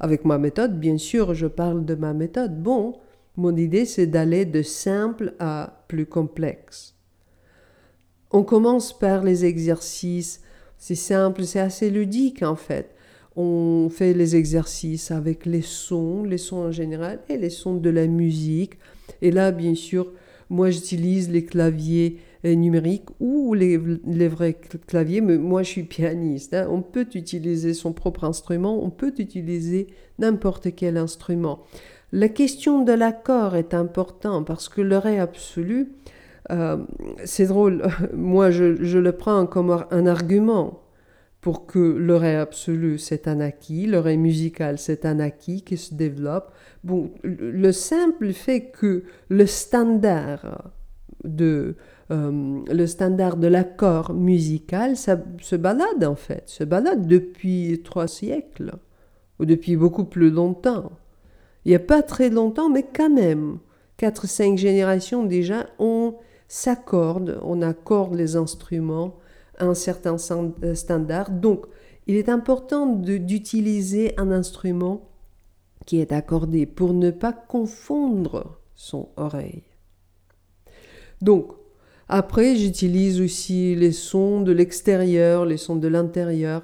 avec 0.00 0.24
ma 0.24 0.38
méthode? 0.38 0.78
Bien 0.78 0.98
sûr, 0.98 1.34
je 1.34 1.46
parle 1.46 1.84
de 1.84 1.94
ma 1.94 2.12
méthode. 2.12 2.60
Bon, 2.60 2.96
mon 3.36 3.54
idée, 3.54 3.84
c'est 3.84 4.06
d'aller 4.06 4.44
de 4.44 4.62
simple 4.62 5.34
à 5.38 5.84
plus 5.88 6.06
complexe. 6.06 6.94
On 8.30 8.42
commence 8.42 8.98
par 8.98 9.22
les 9.22 9.44
exercices. 9.44 10.40
C'est 10.78 10.94
simple, 10.94 11.44
c'est 11.44 11.60
assez 11.60 11.90
ludique 11.90 12.42
en 12.42 12.56
fait. 12.56 12.95
On 13.36 13.88
fait 13.90 14.14
les 14.14 14.34
exercices 14.34 15.10
avec 15.10 15.44
les 15.44 15.62
sons, 15.62 16.24
les 16.24 16.38
sons 16.38 16.56
en 16.56 16.72
général 16.72 17.20
et 17.28 17.36
les 17.36 17.50
sons 17.50 17.74
de 17.74 17.90
la 17.90 18.06
musique. 18.06 18.74
Et 19.20 19.30
là, 19.30 19.52
bien 19.52 19.74
sûr, 19.74 20.12
moi 20.48 20.70
j'utilise 20.70 21.30
les 21.30 21.44
claviers 21.44 22.18
euh, 22.44 22.54
numériques 22.54 23.08
ou 23.20 23.54
les, 23.54 23.76
vrais 24.28 24.56
claviers, 24.86 25.20
mais 25.20 25.36
moi 25.36 25.62
je 25.62 25.70
suis 25.70 25.82
pianiste. 25.82 26.54
Hein. 26.54 26.68
On 26.70 26.82
peut 26.82 27.06
utiliser 27.14 27.74
son 27.74 27.92
propre 27.92 28.24
instrument, 28.24 28.82
on 28.82 28.90
peut 28.90 29.12
utiliser 29.18 29.88
n'importe 30.18 30.74
quel 30.74 30.96
instrument. 30.96 31.60
La 32.12 32.28
question 32.28 32.82
de 32.82 32.92
l'accord 32.92 33.56
est 33.56 33.74
importante 33.74 34.46
parce 34.46 34.68
que 34.68 34.80
le 34.80 34.96
ré 34.96 35.18
absolu, 35.18 35.92
euh, 36.50 36.78
c'est 37.24 37.46
drôle, 37.46 37.82
moi 38.14 38.50
je, 38.50 38.98
le 38.98 39.12
prends 39.12 39.46
comme 39.46 39.84
un 39.90 40.06
argument 40.06 40.85
pour 41.46 41.64
que 41.64 41.78
le 41.78 42.16
ré 42.16 42.34
absolu 42.34 42.98
c'est 42.98 43.28
un 43.28 43.38
acquis, 43.38 43.86
le 43.86 44.00
ré 44.00 44.16
musical 44.16 44.78
c'est 44.78 45.06
un 45.06 45.20
acquis 45.20 45.62
qui 45.62 45.76
se 45.76 45.94
développe. 45.94 46.50
Bon, 46.82 47.12
le 47.22 47.70
simple 47.70 48.32
fait 48.32 48.72
que 48.72 49.04
le 49.28 49.46
standard 49.46 50.72
de, 51.22 51.76
euh, 52.10 52.64
le 52.68 52.86
standard 52.88 53.36
de 53.36 53.46
l'accord 53.46 54.12
musical, 54.12 54.96
ça 54.96 55.22
se 55.40 55.54
balade 55.54 56.02
en 56.02 56.16
fait, 56.16 56.42
se 56.46 56.64
balade 56.64 57.06
depuis 57.06 57.80
trois 57.84 58.08
siècles, 58.08 58.72
ou 59.38 59.44
depuis 59.44 59.76
beaucoup 59.76 60.06
plus 60.06 60.30
longtemps. 60.30 60.90
Il 61.64 61.68
n'y 61.68 61.76
a 61.76 61.78
pas 61.78 62.02
très 62.02 62.28
longtemps, 62.28 62.70
mais 62.70 62.82
quand 62.82 63.10
même, 63.10 63.58
4-5 64.00 64.56
générations 64.56 65.22
déjà, 65.22 65.66
on 65.78 66.16
s'accorde, 66.48 67.38
on 67.44 67.62
accorde 67.62 68.16
les 68.16 68.34
instruments 68.34 69.14
un 69.58 69.74
certain 69.74 70.16
euh, 70.62 70.74
standard. 70.74 71.30
Donc, 71.30 71.66
il 72.06 72.16
est 72.16 72.28
important 72.28 72.86
d'utiliser 72.86 74.14
un 74.18 74.30
instrument 74.30 75.08
qui 75.86 76.00
est 76.00 76.12
accordé 76.12 76.66
pour 76.66 76.94
ne 76.94 77.10
pas 77.10 77.32
confondre 77.32 78.58
son 78.74 79.08
oreille. 79.16 79.62
Donc, 81.20 81.52
après, 82.08 82.54
j'utilise 82.54 83.20
aussi 83.20 83.74
les 83.74 83.92
sons 83.92 84.40
de 84.40 84.52
l'extérieur, 84.52 85.44
les 85.44 85.56
sons 85.56 85.76
de 85.76 85.88
l'intérieur. 85.88 86.62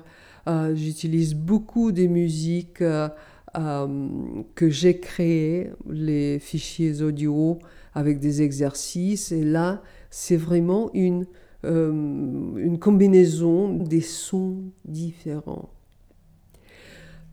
Euh, 0.48 0.74
j'utilise 0.74 1.34
beaucoup 1.34 1.90
des 1.90 2.08
musiques 2.08 2.82
euh, 2.82 3.08
que 4.54 4.70
j'ai 4.70 4.98
créé 4.98 5.70
les 5.90 6.38
fichiers 6.38 7.02
audio 7.02 7.58
avec 7.94 8.20
des 8.20 8.42
exercices. 8.42 9.32
Et 9.32 9.44
là, 9.44 9.82
c'est 10.10 10.36
vraiment 10.36 10.90
une, 10.94 11.26
euh, 11.64 11.90
une 11.92 12.78
combinaison 12.78 13.72
des 13.76 14.00
sons 14.00 14.64
différents. 14.84 15.70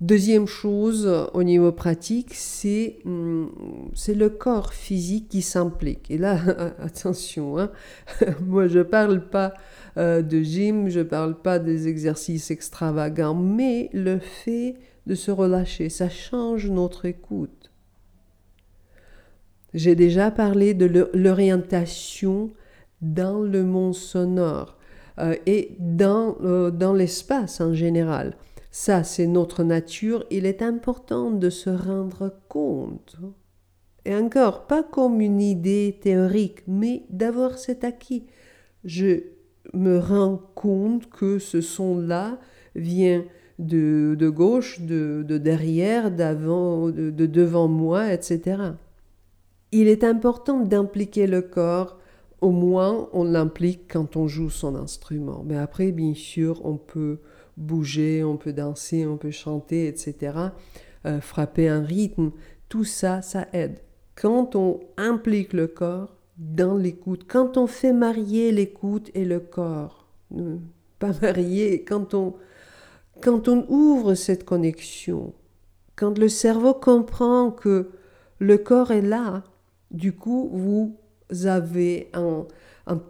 Deuxième 0.01 0.47
chose 0.47 1.11
au 1.33 1.43
niveau 1.43 1.73
pratique, 1.73 2.33
c'est 2.33 2.99
hum, 3.05 3.51
le 4.07 4.27
corps 4.29 4.73
physique 4.73 5.27
qui 5.27 5.41
s'implique. 5.41 6.09
Et 6.09 6.17
là, 6.17 6.39
attention, 6.79 7.59
hein, 7.59 7.69
moi 8.45 8.67
je 8.67 8.79
ne 8.79 8.83
parle 8.83 9.27
pas 9.27 9.53
euh, 9.97 10.21
de 10.21 10.41
gym, 10.41 10.87
je 10.89 10.99
ne 10.99 11.03
parle 11.03 11.41
pas 11.41 11.59
des 11.59 11.89
exercices 11.89 12.49
extravagants, 12.49 13.35
mais 13.35 13.89
le 13.91 14.19
fait 14.19 14.75
de 15.05 15.15
se 15.15 15.31
relâcher, 15.31 15.89
ça 15.89 16.07
change 16.07 16.69
notre 16.69 17.03
écoute. 17.03 17.71
J'ai 19.73 19.95
déjà 19.95 20.31
parlé 20.31 20.73
de 20.73 21.09
l'orientation 21.13 22.51
dans 23.01 23.39
le 23.39 23.63
monde 23.63 23.95
sonore 23.95 24.77
euh, 25.19 25.35
et 25.45 25.75
dans, 25.79 26.37
euh, 26.41 26.71
dans 26.71 26.93
l'espace 26.93 27.61
en 27.61 27.73
général. 27.73 28.35
Ça, 28.71 29.03
c'est 29.03 29.27
notre 29.27 29.63
nature. 29.63 30.25
Il 30.29 30.45
est 30.45 30.61
important 30.61 31.31
de 31.31 31.49
se 31.49 31.69
rendre 31.69 32.33
compte. 32.47 33.17
Et 34.05 34.15
encore, 34.15 34.67
pas 34.67 34.83
comme 34.83 35.21
une 35.21 35.41
idée 35.41 35.99
théorique, 36.01 36.63
mais 36.67 37.03
d'avoir 37.09 37.57
cet 37.57 37.83
acquis. 37.83 38.25
Je 38.85 39.23
me 39.73 39.99
rends 39.99 40.41
compte 40.55 41.09
que 41.09 41.39
ce 41.39 41.61
son-là 41.61 42.39
vient 42.75 43.23
de, 43.59 44.29
gauche, 44.29 44.79
de, 44.81 45.23
derrière, 45.37 46.11
d'avant, 46.11 46.89
de, 46.89 47.11
devant 47.11 47.67
moi, 47.67 48.13
etc. 48.13 48.61
Il 49.71 49.87
est 49.87 50.03
important 50.03 50.61
d'impliquer 50.61 51.27
le 51.27 51.41
corps, 51.41 51.98
au 52.41 52.51
moins 52.51 53.09
on 53.13 53.23
l'implique 53.23 53.91
quand 53.91 54.15
on 54.15 54.27
joue 54.27 54.49
son 54.49 54.75
instrument. 54.75 55.43
Mais 55.45 55.57
après, 55.57 55.91
bien 55.91 56.13
sûr, 56.13 56.65
on 56.65 56.77
peut 56.77 57.19
bouger, 57.57 58.23
on 58.23 58.37
peut 58.37 58.53
danser, 58.53 59.05
on 59.05 59.17
peut 59.17 59.31
chanter, 59.31 59.87
etc. 59.87 60.37
Euh, 61.05 61.21
frapper 61.21 61.67
un 61.67 61.83
rythme, 61.83 62.31
tout 62.69 62.85
ça, 62.85 63.21
ça 63.21 63.47
aide. 63.53 63.79
Quand 64.15 64.55
on 64.55 64.79
implique 64.97 65.53
le 65.53 65.67
corps 65.67 66.15
dans 66.37 66.75
l'écoute, 66.75 67.25
quand 67.27 67.57
on 67.57 67.67
fait 67.67 67.93
marier 67.93 68.51
l'écoute 68.51 69.11
et 69.13 69.25
le 69.25 69.39
corps, 69.39 70.07
euh, 70.37 70.57
pas 70.99 71.11
marier, 71.21 71.83
quand 71.83 72.13
on 72.13 72.35
quand 73.21 73.49
on 73.49 73.65
ouvre 73.67 74.13
cette 74.13 74.45
connexion, 74.45 75.33
quand 75.97 76.17
le 76.17 76.29
cerveau 76.29 76.73
comprend 76.73 77.51
que 77.51 77.89
le 78.39 78.57
corps 78.57 78.91
est 78.91 79.01
là, 79.01 79.43
du 79.91 80.13
coup, 80.13 80.49
vous 80.53 80.95
avez 81.45 82.09
un, 82.13 82.45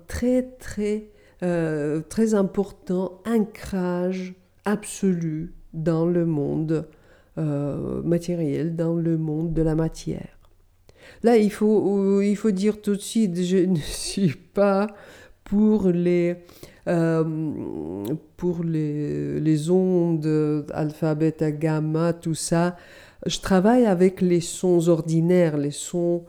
très, 0.07 0.43
très, 0.43 1.09
euh, 1.43 2.01
très 2.07 2.33
important 2.33 3.21
ancrage 3.25 4.33
absolu 4.65 5.53
dans 5.73 6.05
le 6.05 6.25
monde 6.25 6.87
euh, 7.37 8.01
matériel, 8.03 8.75
dans 8.75 8.95
le 8.95 9.17
monde 9.17 9.53
de 9.53 9.61
la 9.61 9.75
matière. 9.75 10.37
Là, 11.23 11.37
il 11.37 11.51
faut, 11.51 12.21
il 12.21 12.35
faut 12.35 12.51
dire 12.51 12.81
tout 12.81 12.95
de 12.95 13.01
suite, 13.01 13.41
je 13.41 13.57
ne 13.65 13.75
suis 13.77 14.35
pas 14.35 14.87
pour 15.43 15.87
les, 15.87 16.35
euh, 16.87 17.23
pour 18.37 18.63
les, 18.63 19.39
les, 19.39 19.69
ondes 19.71 20.65
alpha, 20.73 21.15
bêta, 21.15 21.51
gamma, 21.51 22.13
tout 22.13 22.35
ça. 22.35 22.75
Je 23.25 23.39
travaille 23.39 23.85
avec 23.85 24.21
les 24.21 24.41
sons 24.41 24.87
ordinaires, 24.87 25.57
les 25.57 25.71
sons 25.71 26.25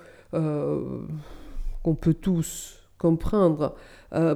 qu'on 1.83 1.95
peut 1.95 2.15
tous 2.15 2.79
comprendre. 2.99 3.75
Euh, 4.13 4.35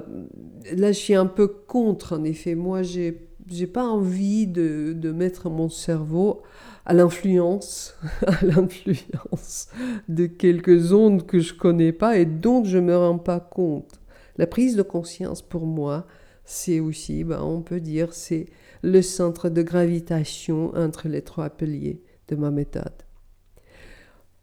là, 0.77 0.93
je 0.93 0.99
suis 0.99 1.15
un 1.15 1.27
peu 1.27 1.47
contre, 1.49 2.15
en 2.19 2.25
effet. 2.25 2.55
Moi, 2.55 2.83
j'ai 2.83 3.29
n'ai 3.51 3.67
pas 3.67 3.85
envie 3.85 4.47
de, 4.47 4.95
de, 4.97 5.13
mettre 5.13 5.51
mon 5.51 5.69
cerveau 5.69 6.43
à 6.87 6.95
l'influence, 6.95 7.95
à 8.27 8.45
l'influence 8.45 9.69
de 10.09 10.27
quelques 10.27 10.93
ondes 10.93 11.27
que 11.27 11.41
je 11.41 11.55
connais 11.55 11.93
pas 11.93 12.19
et 12.19 12.25
dont 12.25 12.65
je 12.65 12.79
me 12.79 12.97
rends 12.97 13.19
pas 13.19 13.41
compte. 13.41 14.01
La 14.37 14.47
prise 14.47 14.77
de 14.77 14.83
conscience 14.83 15.43
pour 15.43 15.67
moi, 15.67 16.07
c'est 16.45 16.81
aussi, 16.81 17.25
ben, 17.25 17.41
on 17.43 17.63
peut 17.63 17.81
dire, 17.81 18.13
c'est 18.13 18.47
le 18.83 19.01
centre 19.01 19.49
de 19.49 19.63
gravitation 19.63 20.75
entre 20.75 21.09
les 21.09 21.23
trois 21.23 21.51
piliers 21.51 22.03
de 22.29 22.37
ma 22.37 22.51
méthode. 22.51 23.04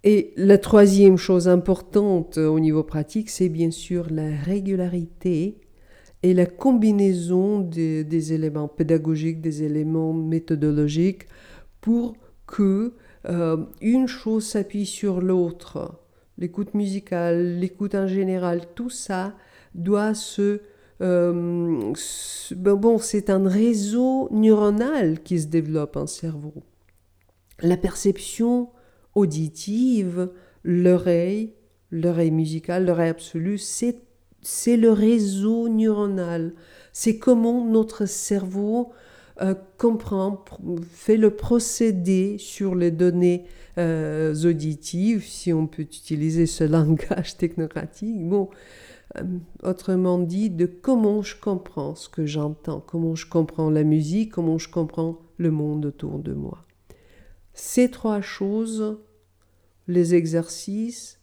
Et 0.04 0.34
la 0.36 0.58
troisième 0.58 1.18
chose 1.18 1.48
importante 1.48 2.38
au 2.38 2.60
niveau 2.60 2.84
pratique, 2.84 3.30
c'est 3.30 3.50
bien 3.50 3.70
sûr 3.70 4.08
la 4.10 4.36
régularité 4.36 5.60
et 6.24 6.34
la 6.34 6.46
combinaison 6.48 7.60
des, 7.60 8.34
éléments 8.34 8.68
pédagogiques, 8.68 9.42
des 9.42 9.64
éléments 9.64 10.14
méthodologiques 10.14 11.28
pour 11.82 12.16
que 12.48 12.94
euh, 13.28 13.58
une 13.82 14.08
chose 14.08 14.46
s'appuie 14.46 14.86
sur 14.88 15.22
l'autre. 15.22 16.00
L'écoute 16.38 16.74
musicale, 16.74 17.60
l'écoute 17.60 17.94
en 17.94 18.08
général, 18.08 18.74
tout 18.74 18.90
ça 18.90 19.36
doit 19.76 20.16
se... 20.16 20.62
Euh, 21.02 21.94
bon, 22.56 22.98
c'est 23.00 23.30
un 23.32 23.48
réseau 23.48 24.30
neuronal 24.32 25.22
qui 25.22 25.40
se 25.40 25.48
développe 25.48 25.96
en 25.96 26.06
cerveau. 26.06 26.54
La 27.62 27.78
perception 27.78 28.70
auditive, 29.16 30.30
l'oreille, 30.64 31.54
l'oreille 31.92 32.32
musicale, 32.32 32.86
l'oreille 32.86 33.10
absolue, 33.10 33.58
c'est 33.58 33.98
c'est 34.42 34.78
le 34.78 34.92
réseau 34.92 35.70
neuronal. 35.70 36.54
C'est 36.94 37.18
comment 37.18 37.66
notre 37.66 38.06
cerveau 38.06 38.92
euh, 39.42 39.56
comprend, 39.78 40.44
fait 40.92 41.18
le 41.18 41.32
procédé 41.32 42.38
sur 42.38 42.76
les 42.76 42.92
données 42.92 43.46
euh, 43.78 44.34
auditives, 44.44 45.24
si 45.26 45.54
on 45.54 45.68
peut 45.68 45.84
utiliser 45.84 46.46
ce 46.46 46.64
langage 46.64 47.38
technocratique. 47.38 48.28
Bon, 48.28 48.50
euh, 49.18 49.24
autrement 49.64 50.20
dit, 50.20 50.50
de 50.50 50.66
comment 50.66 51.22
je 51.22 51.36
comprends 51.40 51.96
ce 51.96 52.10
que 52.10 52.26
j'entends, 52.26 52.82
comment 52.82 53.16
je 53.16 53.28
comprends 53.28 53.70
la 53.70 53.84
musique, 53.84 54.32
comment 54.32 54.58
je 54.58 54.70
comprends 54.70 55.20
le 55.38 55.52
monde 55.52 55.86
autour 55.86 56.20
de 56.20 56.34
moi. 56.34 56.66
Ces 57.64 57.92
trois 57.92 58.22
choses, 58.22 58.98
les 59.88 60.16
exercices, 60.16 61.20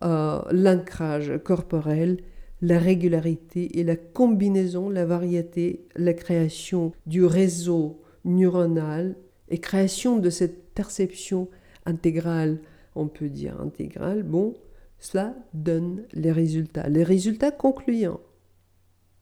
l'ancrage 0.00 1.32
corporel 1.42 2.18
la 2.62 2.78
régularité 2.78 3.80
et 3.80 3.82
la 3.82 3.96
combinaison, 3.96 4.88
la 4.88 5.04
variété, 5.04 5.88
la 5.96 6.14
création 6.14 6.92
du 7.06 7.24
réseau 7.24 8.00
neuronal 8.24 9.16
et 9.48 9.58
création 9.58 10.16
de 10.16 10.30
cette 10.30 10.72
perception 10.74 11.48
intégrale, 11.86 12.60
on 12.94 13.08
peut 13.08 13.28
dire 13.28 13.60
intégrale, 13.60 14.22
bon, 14.22 14.54
cela 15.00 15.34
donne 15.54 16.04
les 16.12 16.30
résultats, 16.30 16.88
les 16.88 17.02
résultats 17.02 17.50
concluants. 17.50 18.20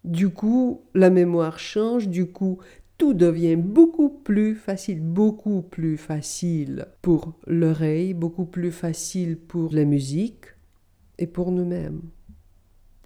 Du 0.05 0.29
coup, 0.29 0.83
la 0.95 1.09
mémoire 1.09 1.59
change, 1.59 2.09
du 2.09 2.27
coup, 2.27 2.59
tout 3.03 3.15
devient 3.15 3.57
beaucoup 3.57 4.11
plus 4.11 4.55
facile, 4.55 5.01
beaucoup 5.01 5.61
plus 5.61 5.97
facile 5.97 6.87
pour 7.03 7.33
l'oreille, 7.49 8.15
beaucoup 8.15 8.45
plus 8.45 8.71
facile 8.71 9.37
pour 9.37 9.73
la 9.73 9.85
musique 9.85 10.45
et 11.19 11.27
pour 11.27 11.51
nous-mêmes. 11.51 12.03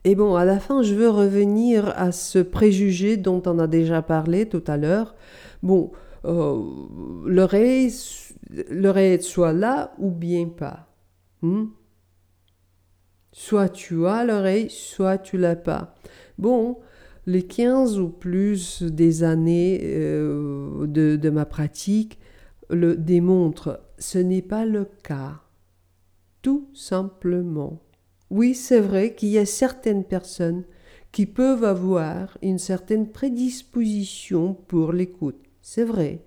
Et 0.04 0.14
bon, 0.14 0.34
à 0.34 0.44
la 0.44 0.60
fin, 0.60 0.82
je 0.82 0.94
veux 0.94 1.08
revenir 1.08 1.88
à 1.96 2.12
ce 2.12 2.40
préjugé 2.40 3.16
dont 3.16 3.42
on 3.46 3.58
a 3.58 3.66
déjà 3.66 4.02
parlé 4.02 4.46
tout 4.46 4.62
à 4.66 4.76
l'heure. 4.76 5.14
Bon, 5.62 5.92
euh, 6.26 6.62
l'oreille, 7.24 7.90
l'oreille 8.68 9.22
soit 9.22 9.54
là 9.54 9.94
ou 9.96 10.10
bien 10.10 10.46
pas. 10.48 10.94
Hmm? 11.40 11.68
Soit 13.32 13.70
tu 13.70 14.06
as 14.06 14.26
l'oreille, 14.26 14.68
soit 14.68 15.16
tu 15.16 15.38
l'as 15.38 15.56
pas. 15.56 15.94
Bon, 16.36 16.80
les 17.26 17.42
15 17.42 17.98
ou 17.98 18.08
plus 18.08 18.82
des 18.82 19.24
années 19.24 19.80
euh, 19.82 20.86
de, 20.86 21.16
de 21.16 21.30
ma 21.30 21.44
pratique 21.44 22.18
le 22.70 22.96
démontrent. 22.96 23.80
Ce 23.98 24.18
n'est 24.18 24.42
pas 24.42 24.64
le 24.64 24.86
cas. 25.02 25.42
Tout 26.42 26.68
simplement. 26.74 27.82
Oui, 28.30 28.54
c'est 28.54 28.80
vrai 28.80 29.14
qu'il 29.14 29.30
y 29.30 29.38
a 29.38 29.46
certaines 29.46 30.04
personnes 30.04 30.64
qui 31.12 31.26
peuvent 31.26 31.64
avoir 31.64 32.36
une 32.42 32.58
certaine 32.58 33.10
prédisposition 33.10 34.54
pour 34.54 34.92
l'écoute. 34.92 35.40
C'est 35.62 35.84
vrai. 35.84 36.25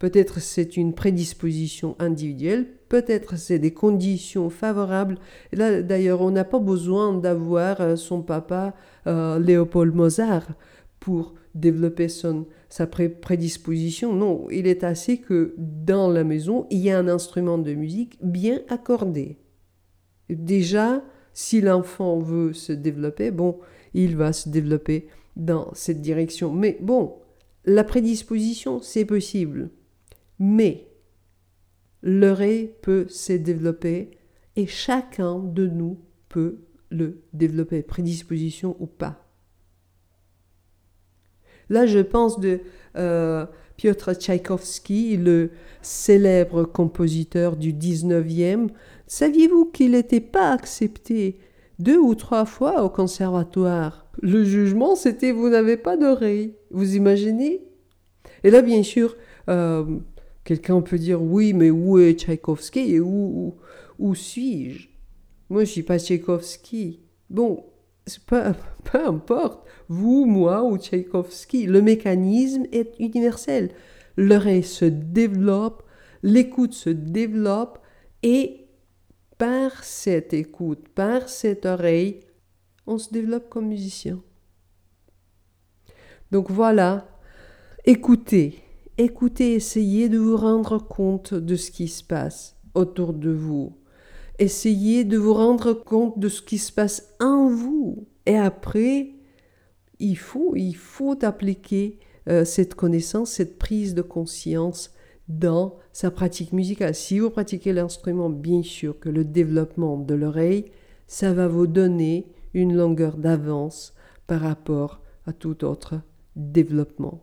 Peut-être 0.00 0.40
c'est 0.40 0.78
une 0.78 0.94
prédisposition 0.94 1.94
individuelle, 1.98 2.66
peut-être 2.88 3.36
c'est 3.36 3.58
des 3.58 3.74
conditions 3.74 4.48
favorables. 4.48 5.18
Là, 5.52 5.82
d'ailleurs, 5.82 6.22
on 6.22 6.30
n'a 6.30 6.44
pas 6.44 6.58
besoin 6.58 7.12
d'avoir 7.12 7.82
euh, 7.82 7.96
son 7.96 8.22
papa 8.22 8.74
euh, 9.06 9.38
Léopold 9.38 9.94
Mozart 9.94 10.48
pour 11.00 11.34
développer 11.54 12.08
son, 12.08 12.46
sa 12.70 12.86
prédisposition. 12.86 14.14
Non, 14.14 14.46
il 14.50 14.66
est 14.66 14.84
assez 14.84 15.18
que 15.18 15.54
dans 15.58 16.08
la 16.08 16.24
maison, 16.24 16.66
il 16.70 16.78
y 16.78 16.90
a 16.90 16.98
un 16.98 17.06
instrument 17.06 17.58
de 17.58 17.74
musique 17.74 18.16
bien 18.22 18.60
accordé. 18.70 19.36
Déjà, 20.30 21.04
si 21.34 21.60
l'enfant 21.60 22.18
veut 22.20 22.54
se 22.54 22.72
développer, 22.72 23.30
bon, 23.30 23.58
il 23.92 24.16
va 24.16 24.32
se 24.32 24.48
développer 24.48 25.08
dans 25.36 25.68
cette 25.74 26.00
direction. 26.00 26.50
Mais 26.54 26.78
bon, 26.80 27.16
la 27.66 27.84
prédisposition, 27.84 28.80
c'est 28.80 29.04
possible. 29.04 29.68
Mais 30.40 30.88
l'oreille 32.02 32.72
peut 32.82 33.06
se 33.08 33.34
développer 33.34 34.10
et 34.56 34.66
chacun 34.66 35.38
de 35.38 35.68
nous 35.68 36.00
peut 36.28 36.58
le 36.90 37.22
développer, 37.32 37.82
prédisposition 37.82 38.76
ou 38.80 38.86
pas. 38.86 39.24
Là, 41.68 41.86
je 41.86 42.00
pense 42.00 42.40
de 42.40 42.60
euh, 42.96 43.46
Piotr 43.76 44.14
Tchaïkovski, 44.14 45.16
le 45.16 45.50
célèbre 45.82 46.64
compositeur 46.64 47.56
du 47.56 47.72
19e, 47.72 48.70
Saviez-vous 49.10 49.64
qu'il 49.64 49.90
n'était 49.90 50.20
pas 50.20 50.52
accepté 50.52 51.40
deux 51.80 51.98
ou 51.98 52.14
trois 52.14 52.44
fois 52.44 52.84
au 52.84 52.88
conservatoire? 52.88 54.06
Le 54.22 54.44
jugement, 54.44 54.94
c'était 54.94 55.32
vous 55.32 55.48
n'avez 55.48 55.76
pas 55.76 55.96
d'oreille. 55.96 56.54
Vous 56.70 56.94
imaginez? 56.94 57.60
Et 58.44 58.52
là, 58.52 58.62
bien 58.62 58.84
sûr, 58.84 59.16
euh, 59.48 59.84
quelqu'un 60.44 60.80
peut 60.80 60.98
dire 60.98 61.22
oui, 61.22 61.52
mais 61.52 61.70
où 61.70 61.98
est 61.98 62.14
Tchaïkovski 62.14 62.94
et 62.94 63.00
où, 63.00 63.56
où, 63.98 64.14
suis-je? 64.14 64.88
Moi, 65.48 65.64
je 65.64 65.70
suis 65.70 65.82
pas 65.82 65.98
Tchaïkovski. 65.98 67.00
Bon, 67.28 67.64
peu, 68.26 68.42
peu 68.84 69.06
importe, 69.06 69.66
vous, 69.88 70.24
moi 70.26 70.64
ou 70.64 70.78
Tchaïkovski, 70.78 71.66
le 71.66 71.82
mécanisme 71.82 72.64
est 72.72 72.94
universel. 72.98 73.70
L'oreille 74.16 74.62
se 74.62 74.84
développe, 74.84 75.82
l'écoute 76.22 76.74
se 76.74 76.90
développe 76.90 77.78
et 78.22 78.66
par 79.38 79.84
cette 79.84 80.34
écoute, 80.34 80.88
par 80.88 81.28
cette 81.28 81.64
oreille, 81.64 82.20
on 82.86 82.98
se 82.98 83.10
développe 83.10 83.48
comme 83.48 83.68
musicien. 83.68 84.20
Donc 86.30 86.50
voilà, 86.50 87.08
écoutez, 87.84 88.62
écoutez, 89.00 89.54
essayez 89.54 90.10
de 90.10 90.18
vous 90.18 90.36
rendre 90.36 90.76
compte 90.76 91.32
de 91.32 91.56
ce 91.56 91.70
qui 91.70 91.88
se 91.88 92.04
passe 92.04 92.56
autour 92.74 93.14
de 93.14 93.30
vous. 93.30 93.72
Essayez 94.38 95.04
de 95.04 95.16
vous 95.16 95.32
rendre 95.32 95.72
compte 95.72 96.18
de 96.18 96.28
ce 96.28 96.42
qui 96.42 96.58
se 96.58 96.70
passe 96.70 97.14
en 97.18 97.48
vous. 97.48 98.06
Et 98.26 98.36
après, 98.36 99.12
il 100.00 100.16
faut, 100.16 100.54
il 100.54 100.74
faut 100.74 101.16
appliquer 101.24 101.98
euh, 102.28 102.44
cette 102.44 102.74
connaissance, 102.74 103.32
cette 103.32 103.58
prise 103.58 103.94
de 103.94 104.02
conscience 104.02 104.92
dans 105.28 105.76
sa 105.92 106.10
pratique 106.10 106.52
musicale. 106.52 106.94
Si 106.94 107.18
vous 107.18 107.30
pratiquez 107.30 107.72
l'instrument, 107.72 108.28
bien 108.28 108.62
sûr 108.62 108.98
que 109.00 109.08
le 109.08 109.24
développement 109.24 109.96
de 109.96 110.14
l'oreille, 110.14 110.66
ça 111.06 111.32
va 111.32 111.48
vous 111.48 111.66
donner 111.66 112.26
une 112.52 112.76
longueur 112.76 113.16
d'avance 113.16 113.94
par 114.26 114.42
rapport 114.42 115.00
à 115.26 115.32
tout 115.32 115.64
autre 115.64 116.00
développement. 116.36 117.22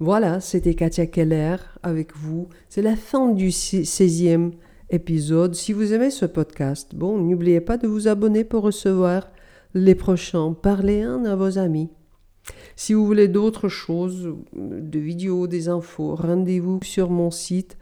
Voilà, 0.00 0.38
c'était 0.38 0.74
Katia 0.74 1.06
Keller 1.06 1.56
avec 1.82 2.14
vous. 2.14 2.48
C'est 2.68 2.82
la 2.82 2.94
fin 2.94 3.32
du 3.32 3.48
16e 3.48 4.52
épisode. 4.90 5.56
Si 5.56 5.72
vous 5.72 5.92
aimez 5.92 6.10
ce 6.10 6.24
podcast, 6.24 6.94
bon, 6.94 7.18
n'oubliez 7.18 7.60
pas 7.60 7.78
de 7.78 7.88
vous 7.88 8.06
abonner 8.06 8.44
pour 8.44 8.62
recevoir 8.62 9.28
les 9.74 9.96
prochains. 9.96 10.52
Parlez-en 10.52 11.24
à 11.24 11.34
vos 11.34 11.58
amis. 11.58 11.90
Si 12.76 12.94
vous 12.94 13.04
voulez 13.04 13.26
d'autres 13.26 13.68
choses, 13.68 14.36
de 14.52 14.98
vidéos, 15.00 15.48
des 15.48 15.68
infos, 15.68 16.14
rendez-vous 16.14 16.78
sur 16.84 17.10
mon 17.10 17.32
site 17.32 17.76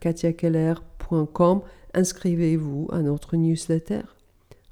katiakeller.com. 0.00 1.60
Inscrivez-vous 1.92 2.88
à 2.92 3.02
notre 3.02 3.36
newsletter. 3.36 4.00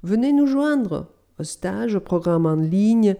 Venez 0.01 0.33
nous 0.33 0.47
joindre 0.47 1.11
au 1.39 1.43
stage, 1.43 1.93
au 1.93 1.99
programme 1.99 2.47
en 2.47 2.55
ligne, 2.55 3.15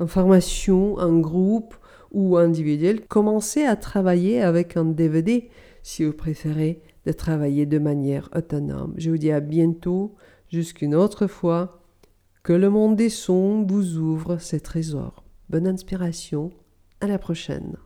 en 0.00 0.06
formation, 0.06 0.94
en 0.94 1.18
groupe 1.18 1.74
ou 2.12 2.36
individuel. 2.36 3.06
Commencez 3.06 3.64
à 3.64 3.76
travailler 3.76 4.42
avec 4.42 4.76
un 4.76 4.84
DVD 4.84 5.48
si 5.82 6.04
vous 6.04 6.12
préférez 6.12 6.82
de 7.06 7.12
travailler 7.12 7.66
de 7.66 7.78
manière 7.78 8.28
autonome. 8.34 8.94
Je 8.96 9.10
vous 9.10 9.18
dis 9.18 9.32
à 9.32 9.40
bientôt, 9.40 10.14
jusqu'une 10.48 10.94
autre 10.94 11.26
fois. 11.26 11.80
Que 12.42 12.52
le 12.52 12.70
monde 12.70 12.96
des 12.96 13.08
sons 13.08 13.64
vous 13.68 13.98
ouvre 13.98 14.38
ses 14.38 14.60
trésors. 14.60 15.24
Bonne 15.48 15.68
inspiration. 15.68 16.50
À 17.00 17.06
la 17.06 17.18
prochaine. 17.18 17.76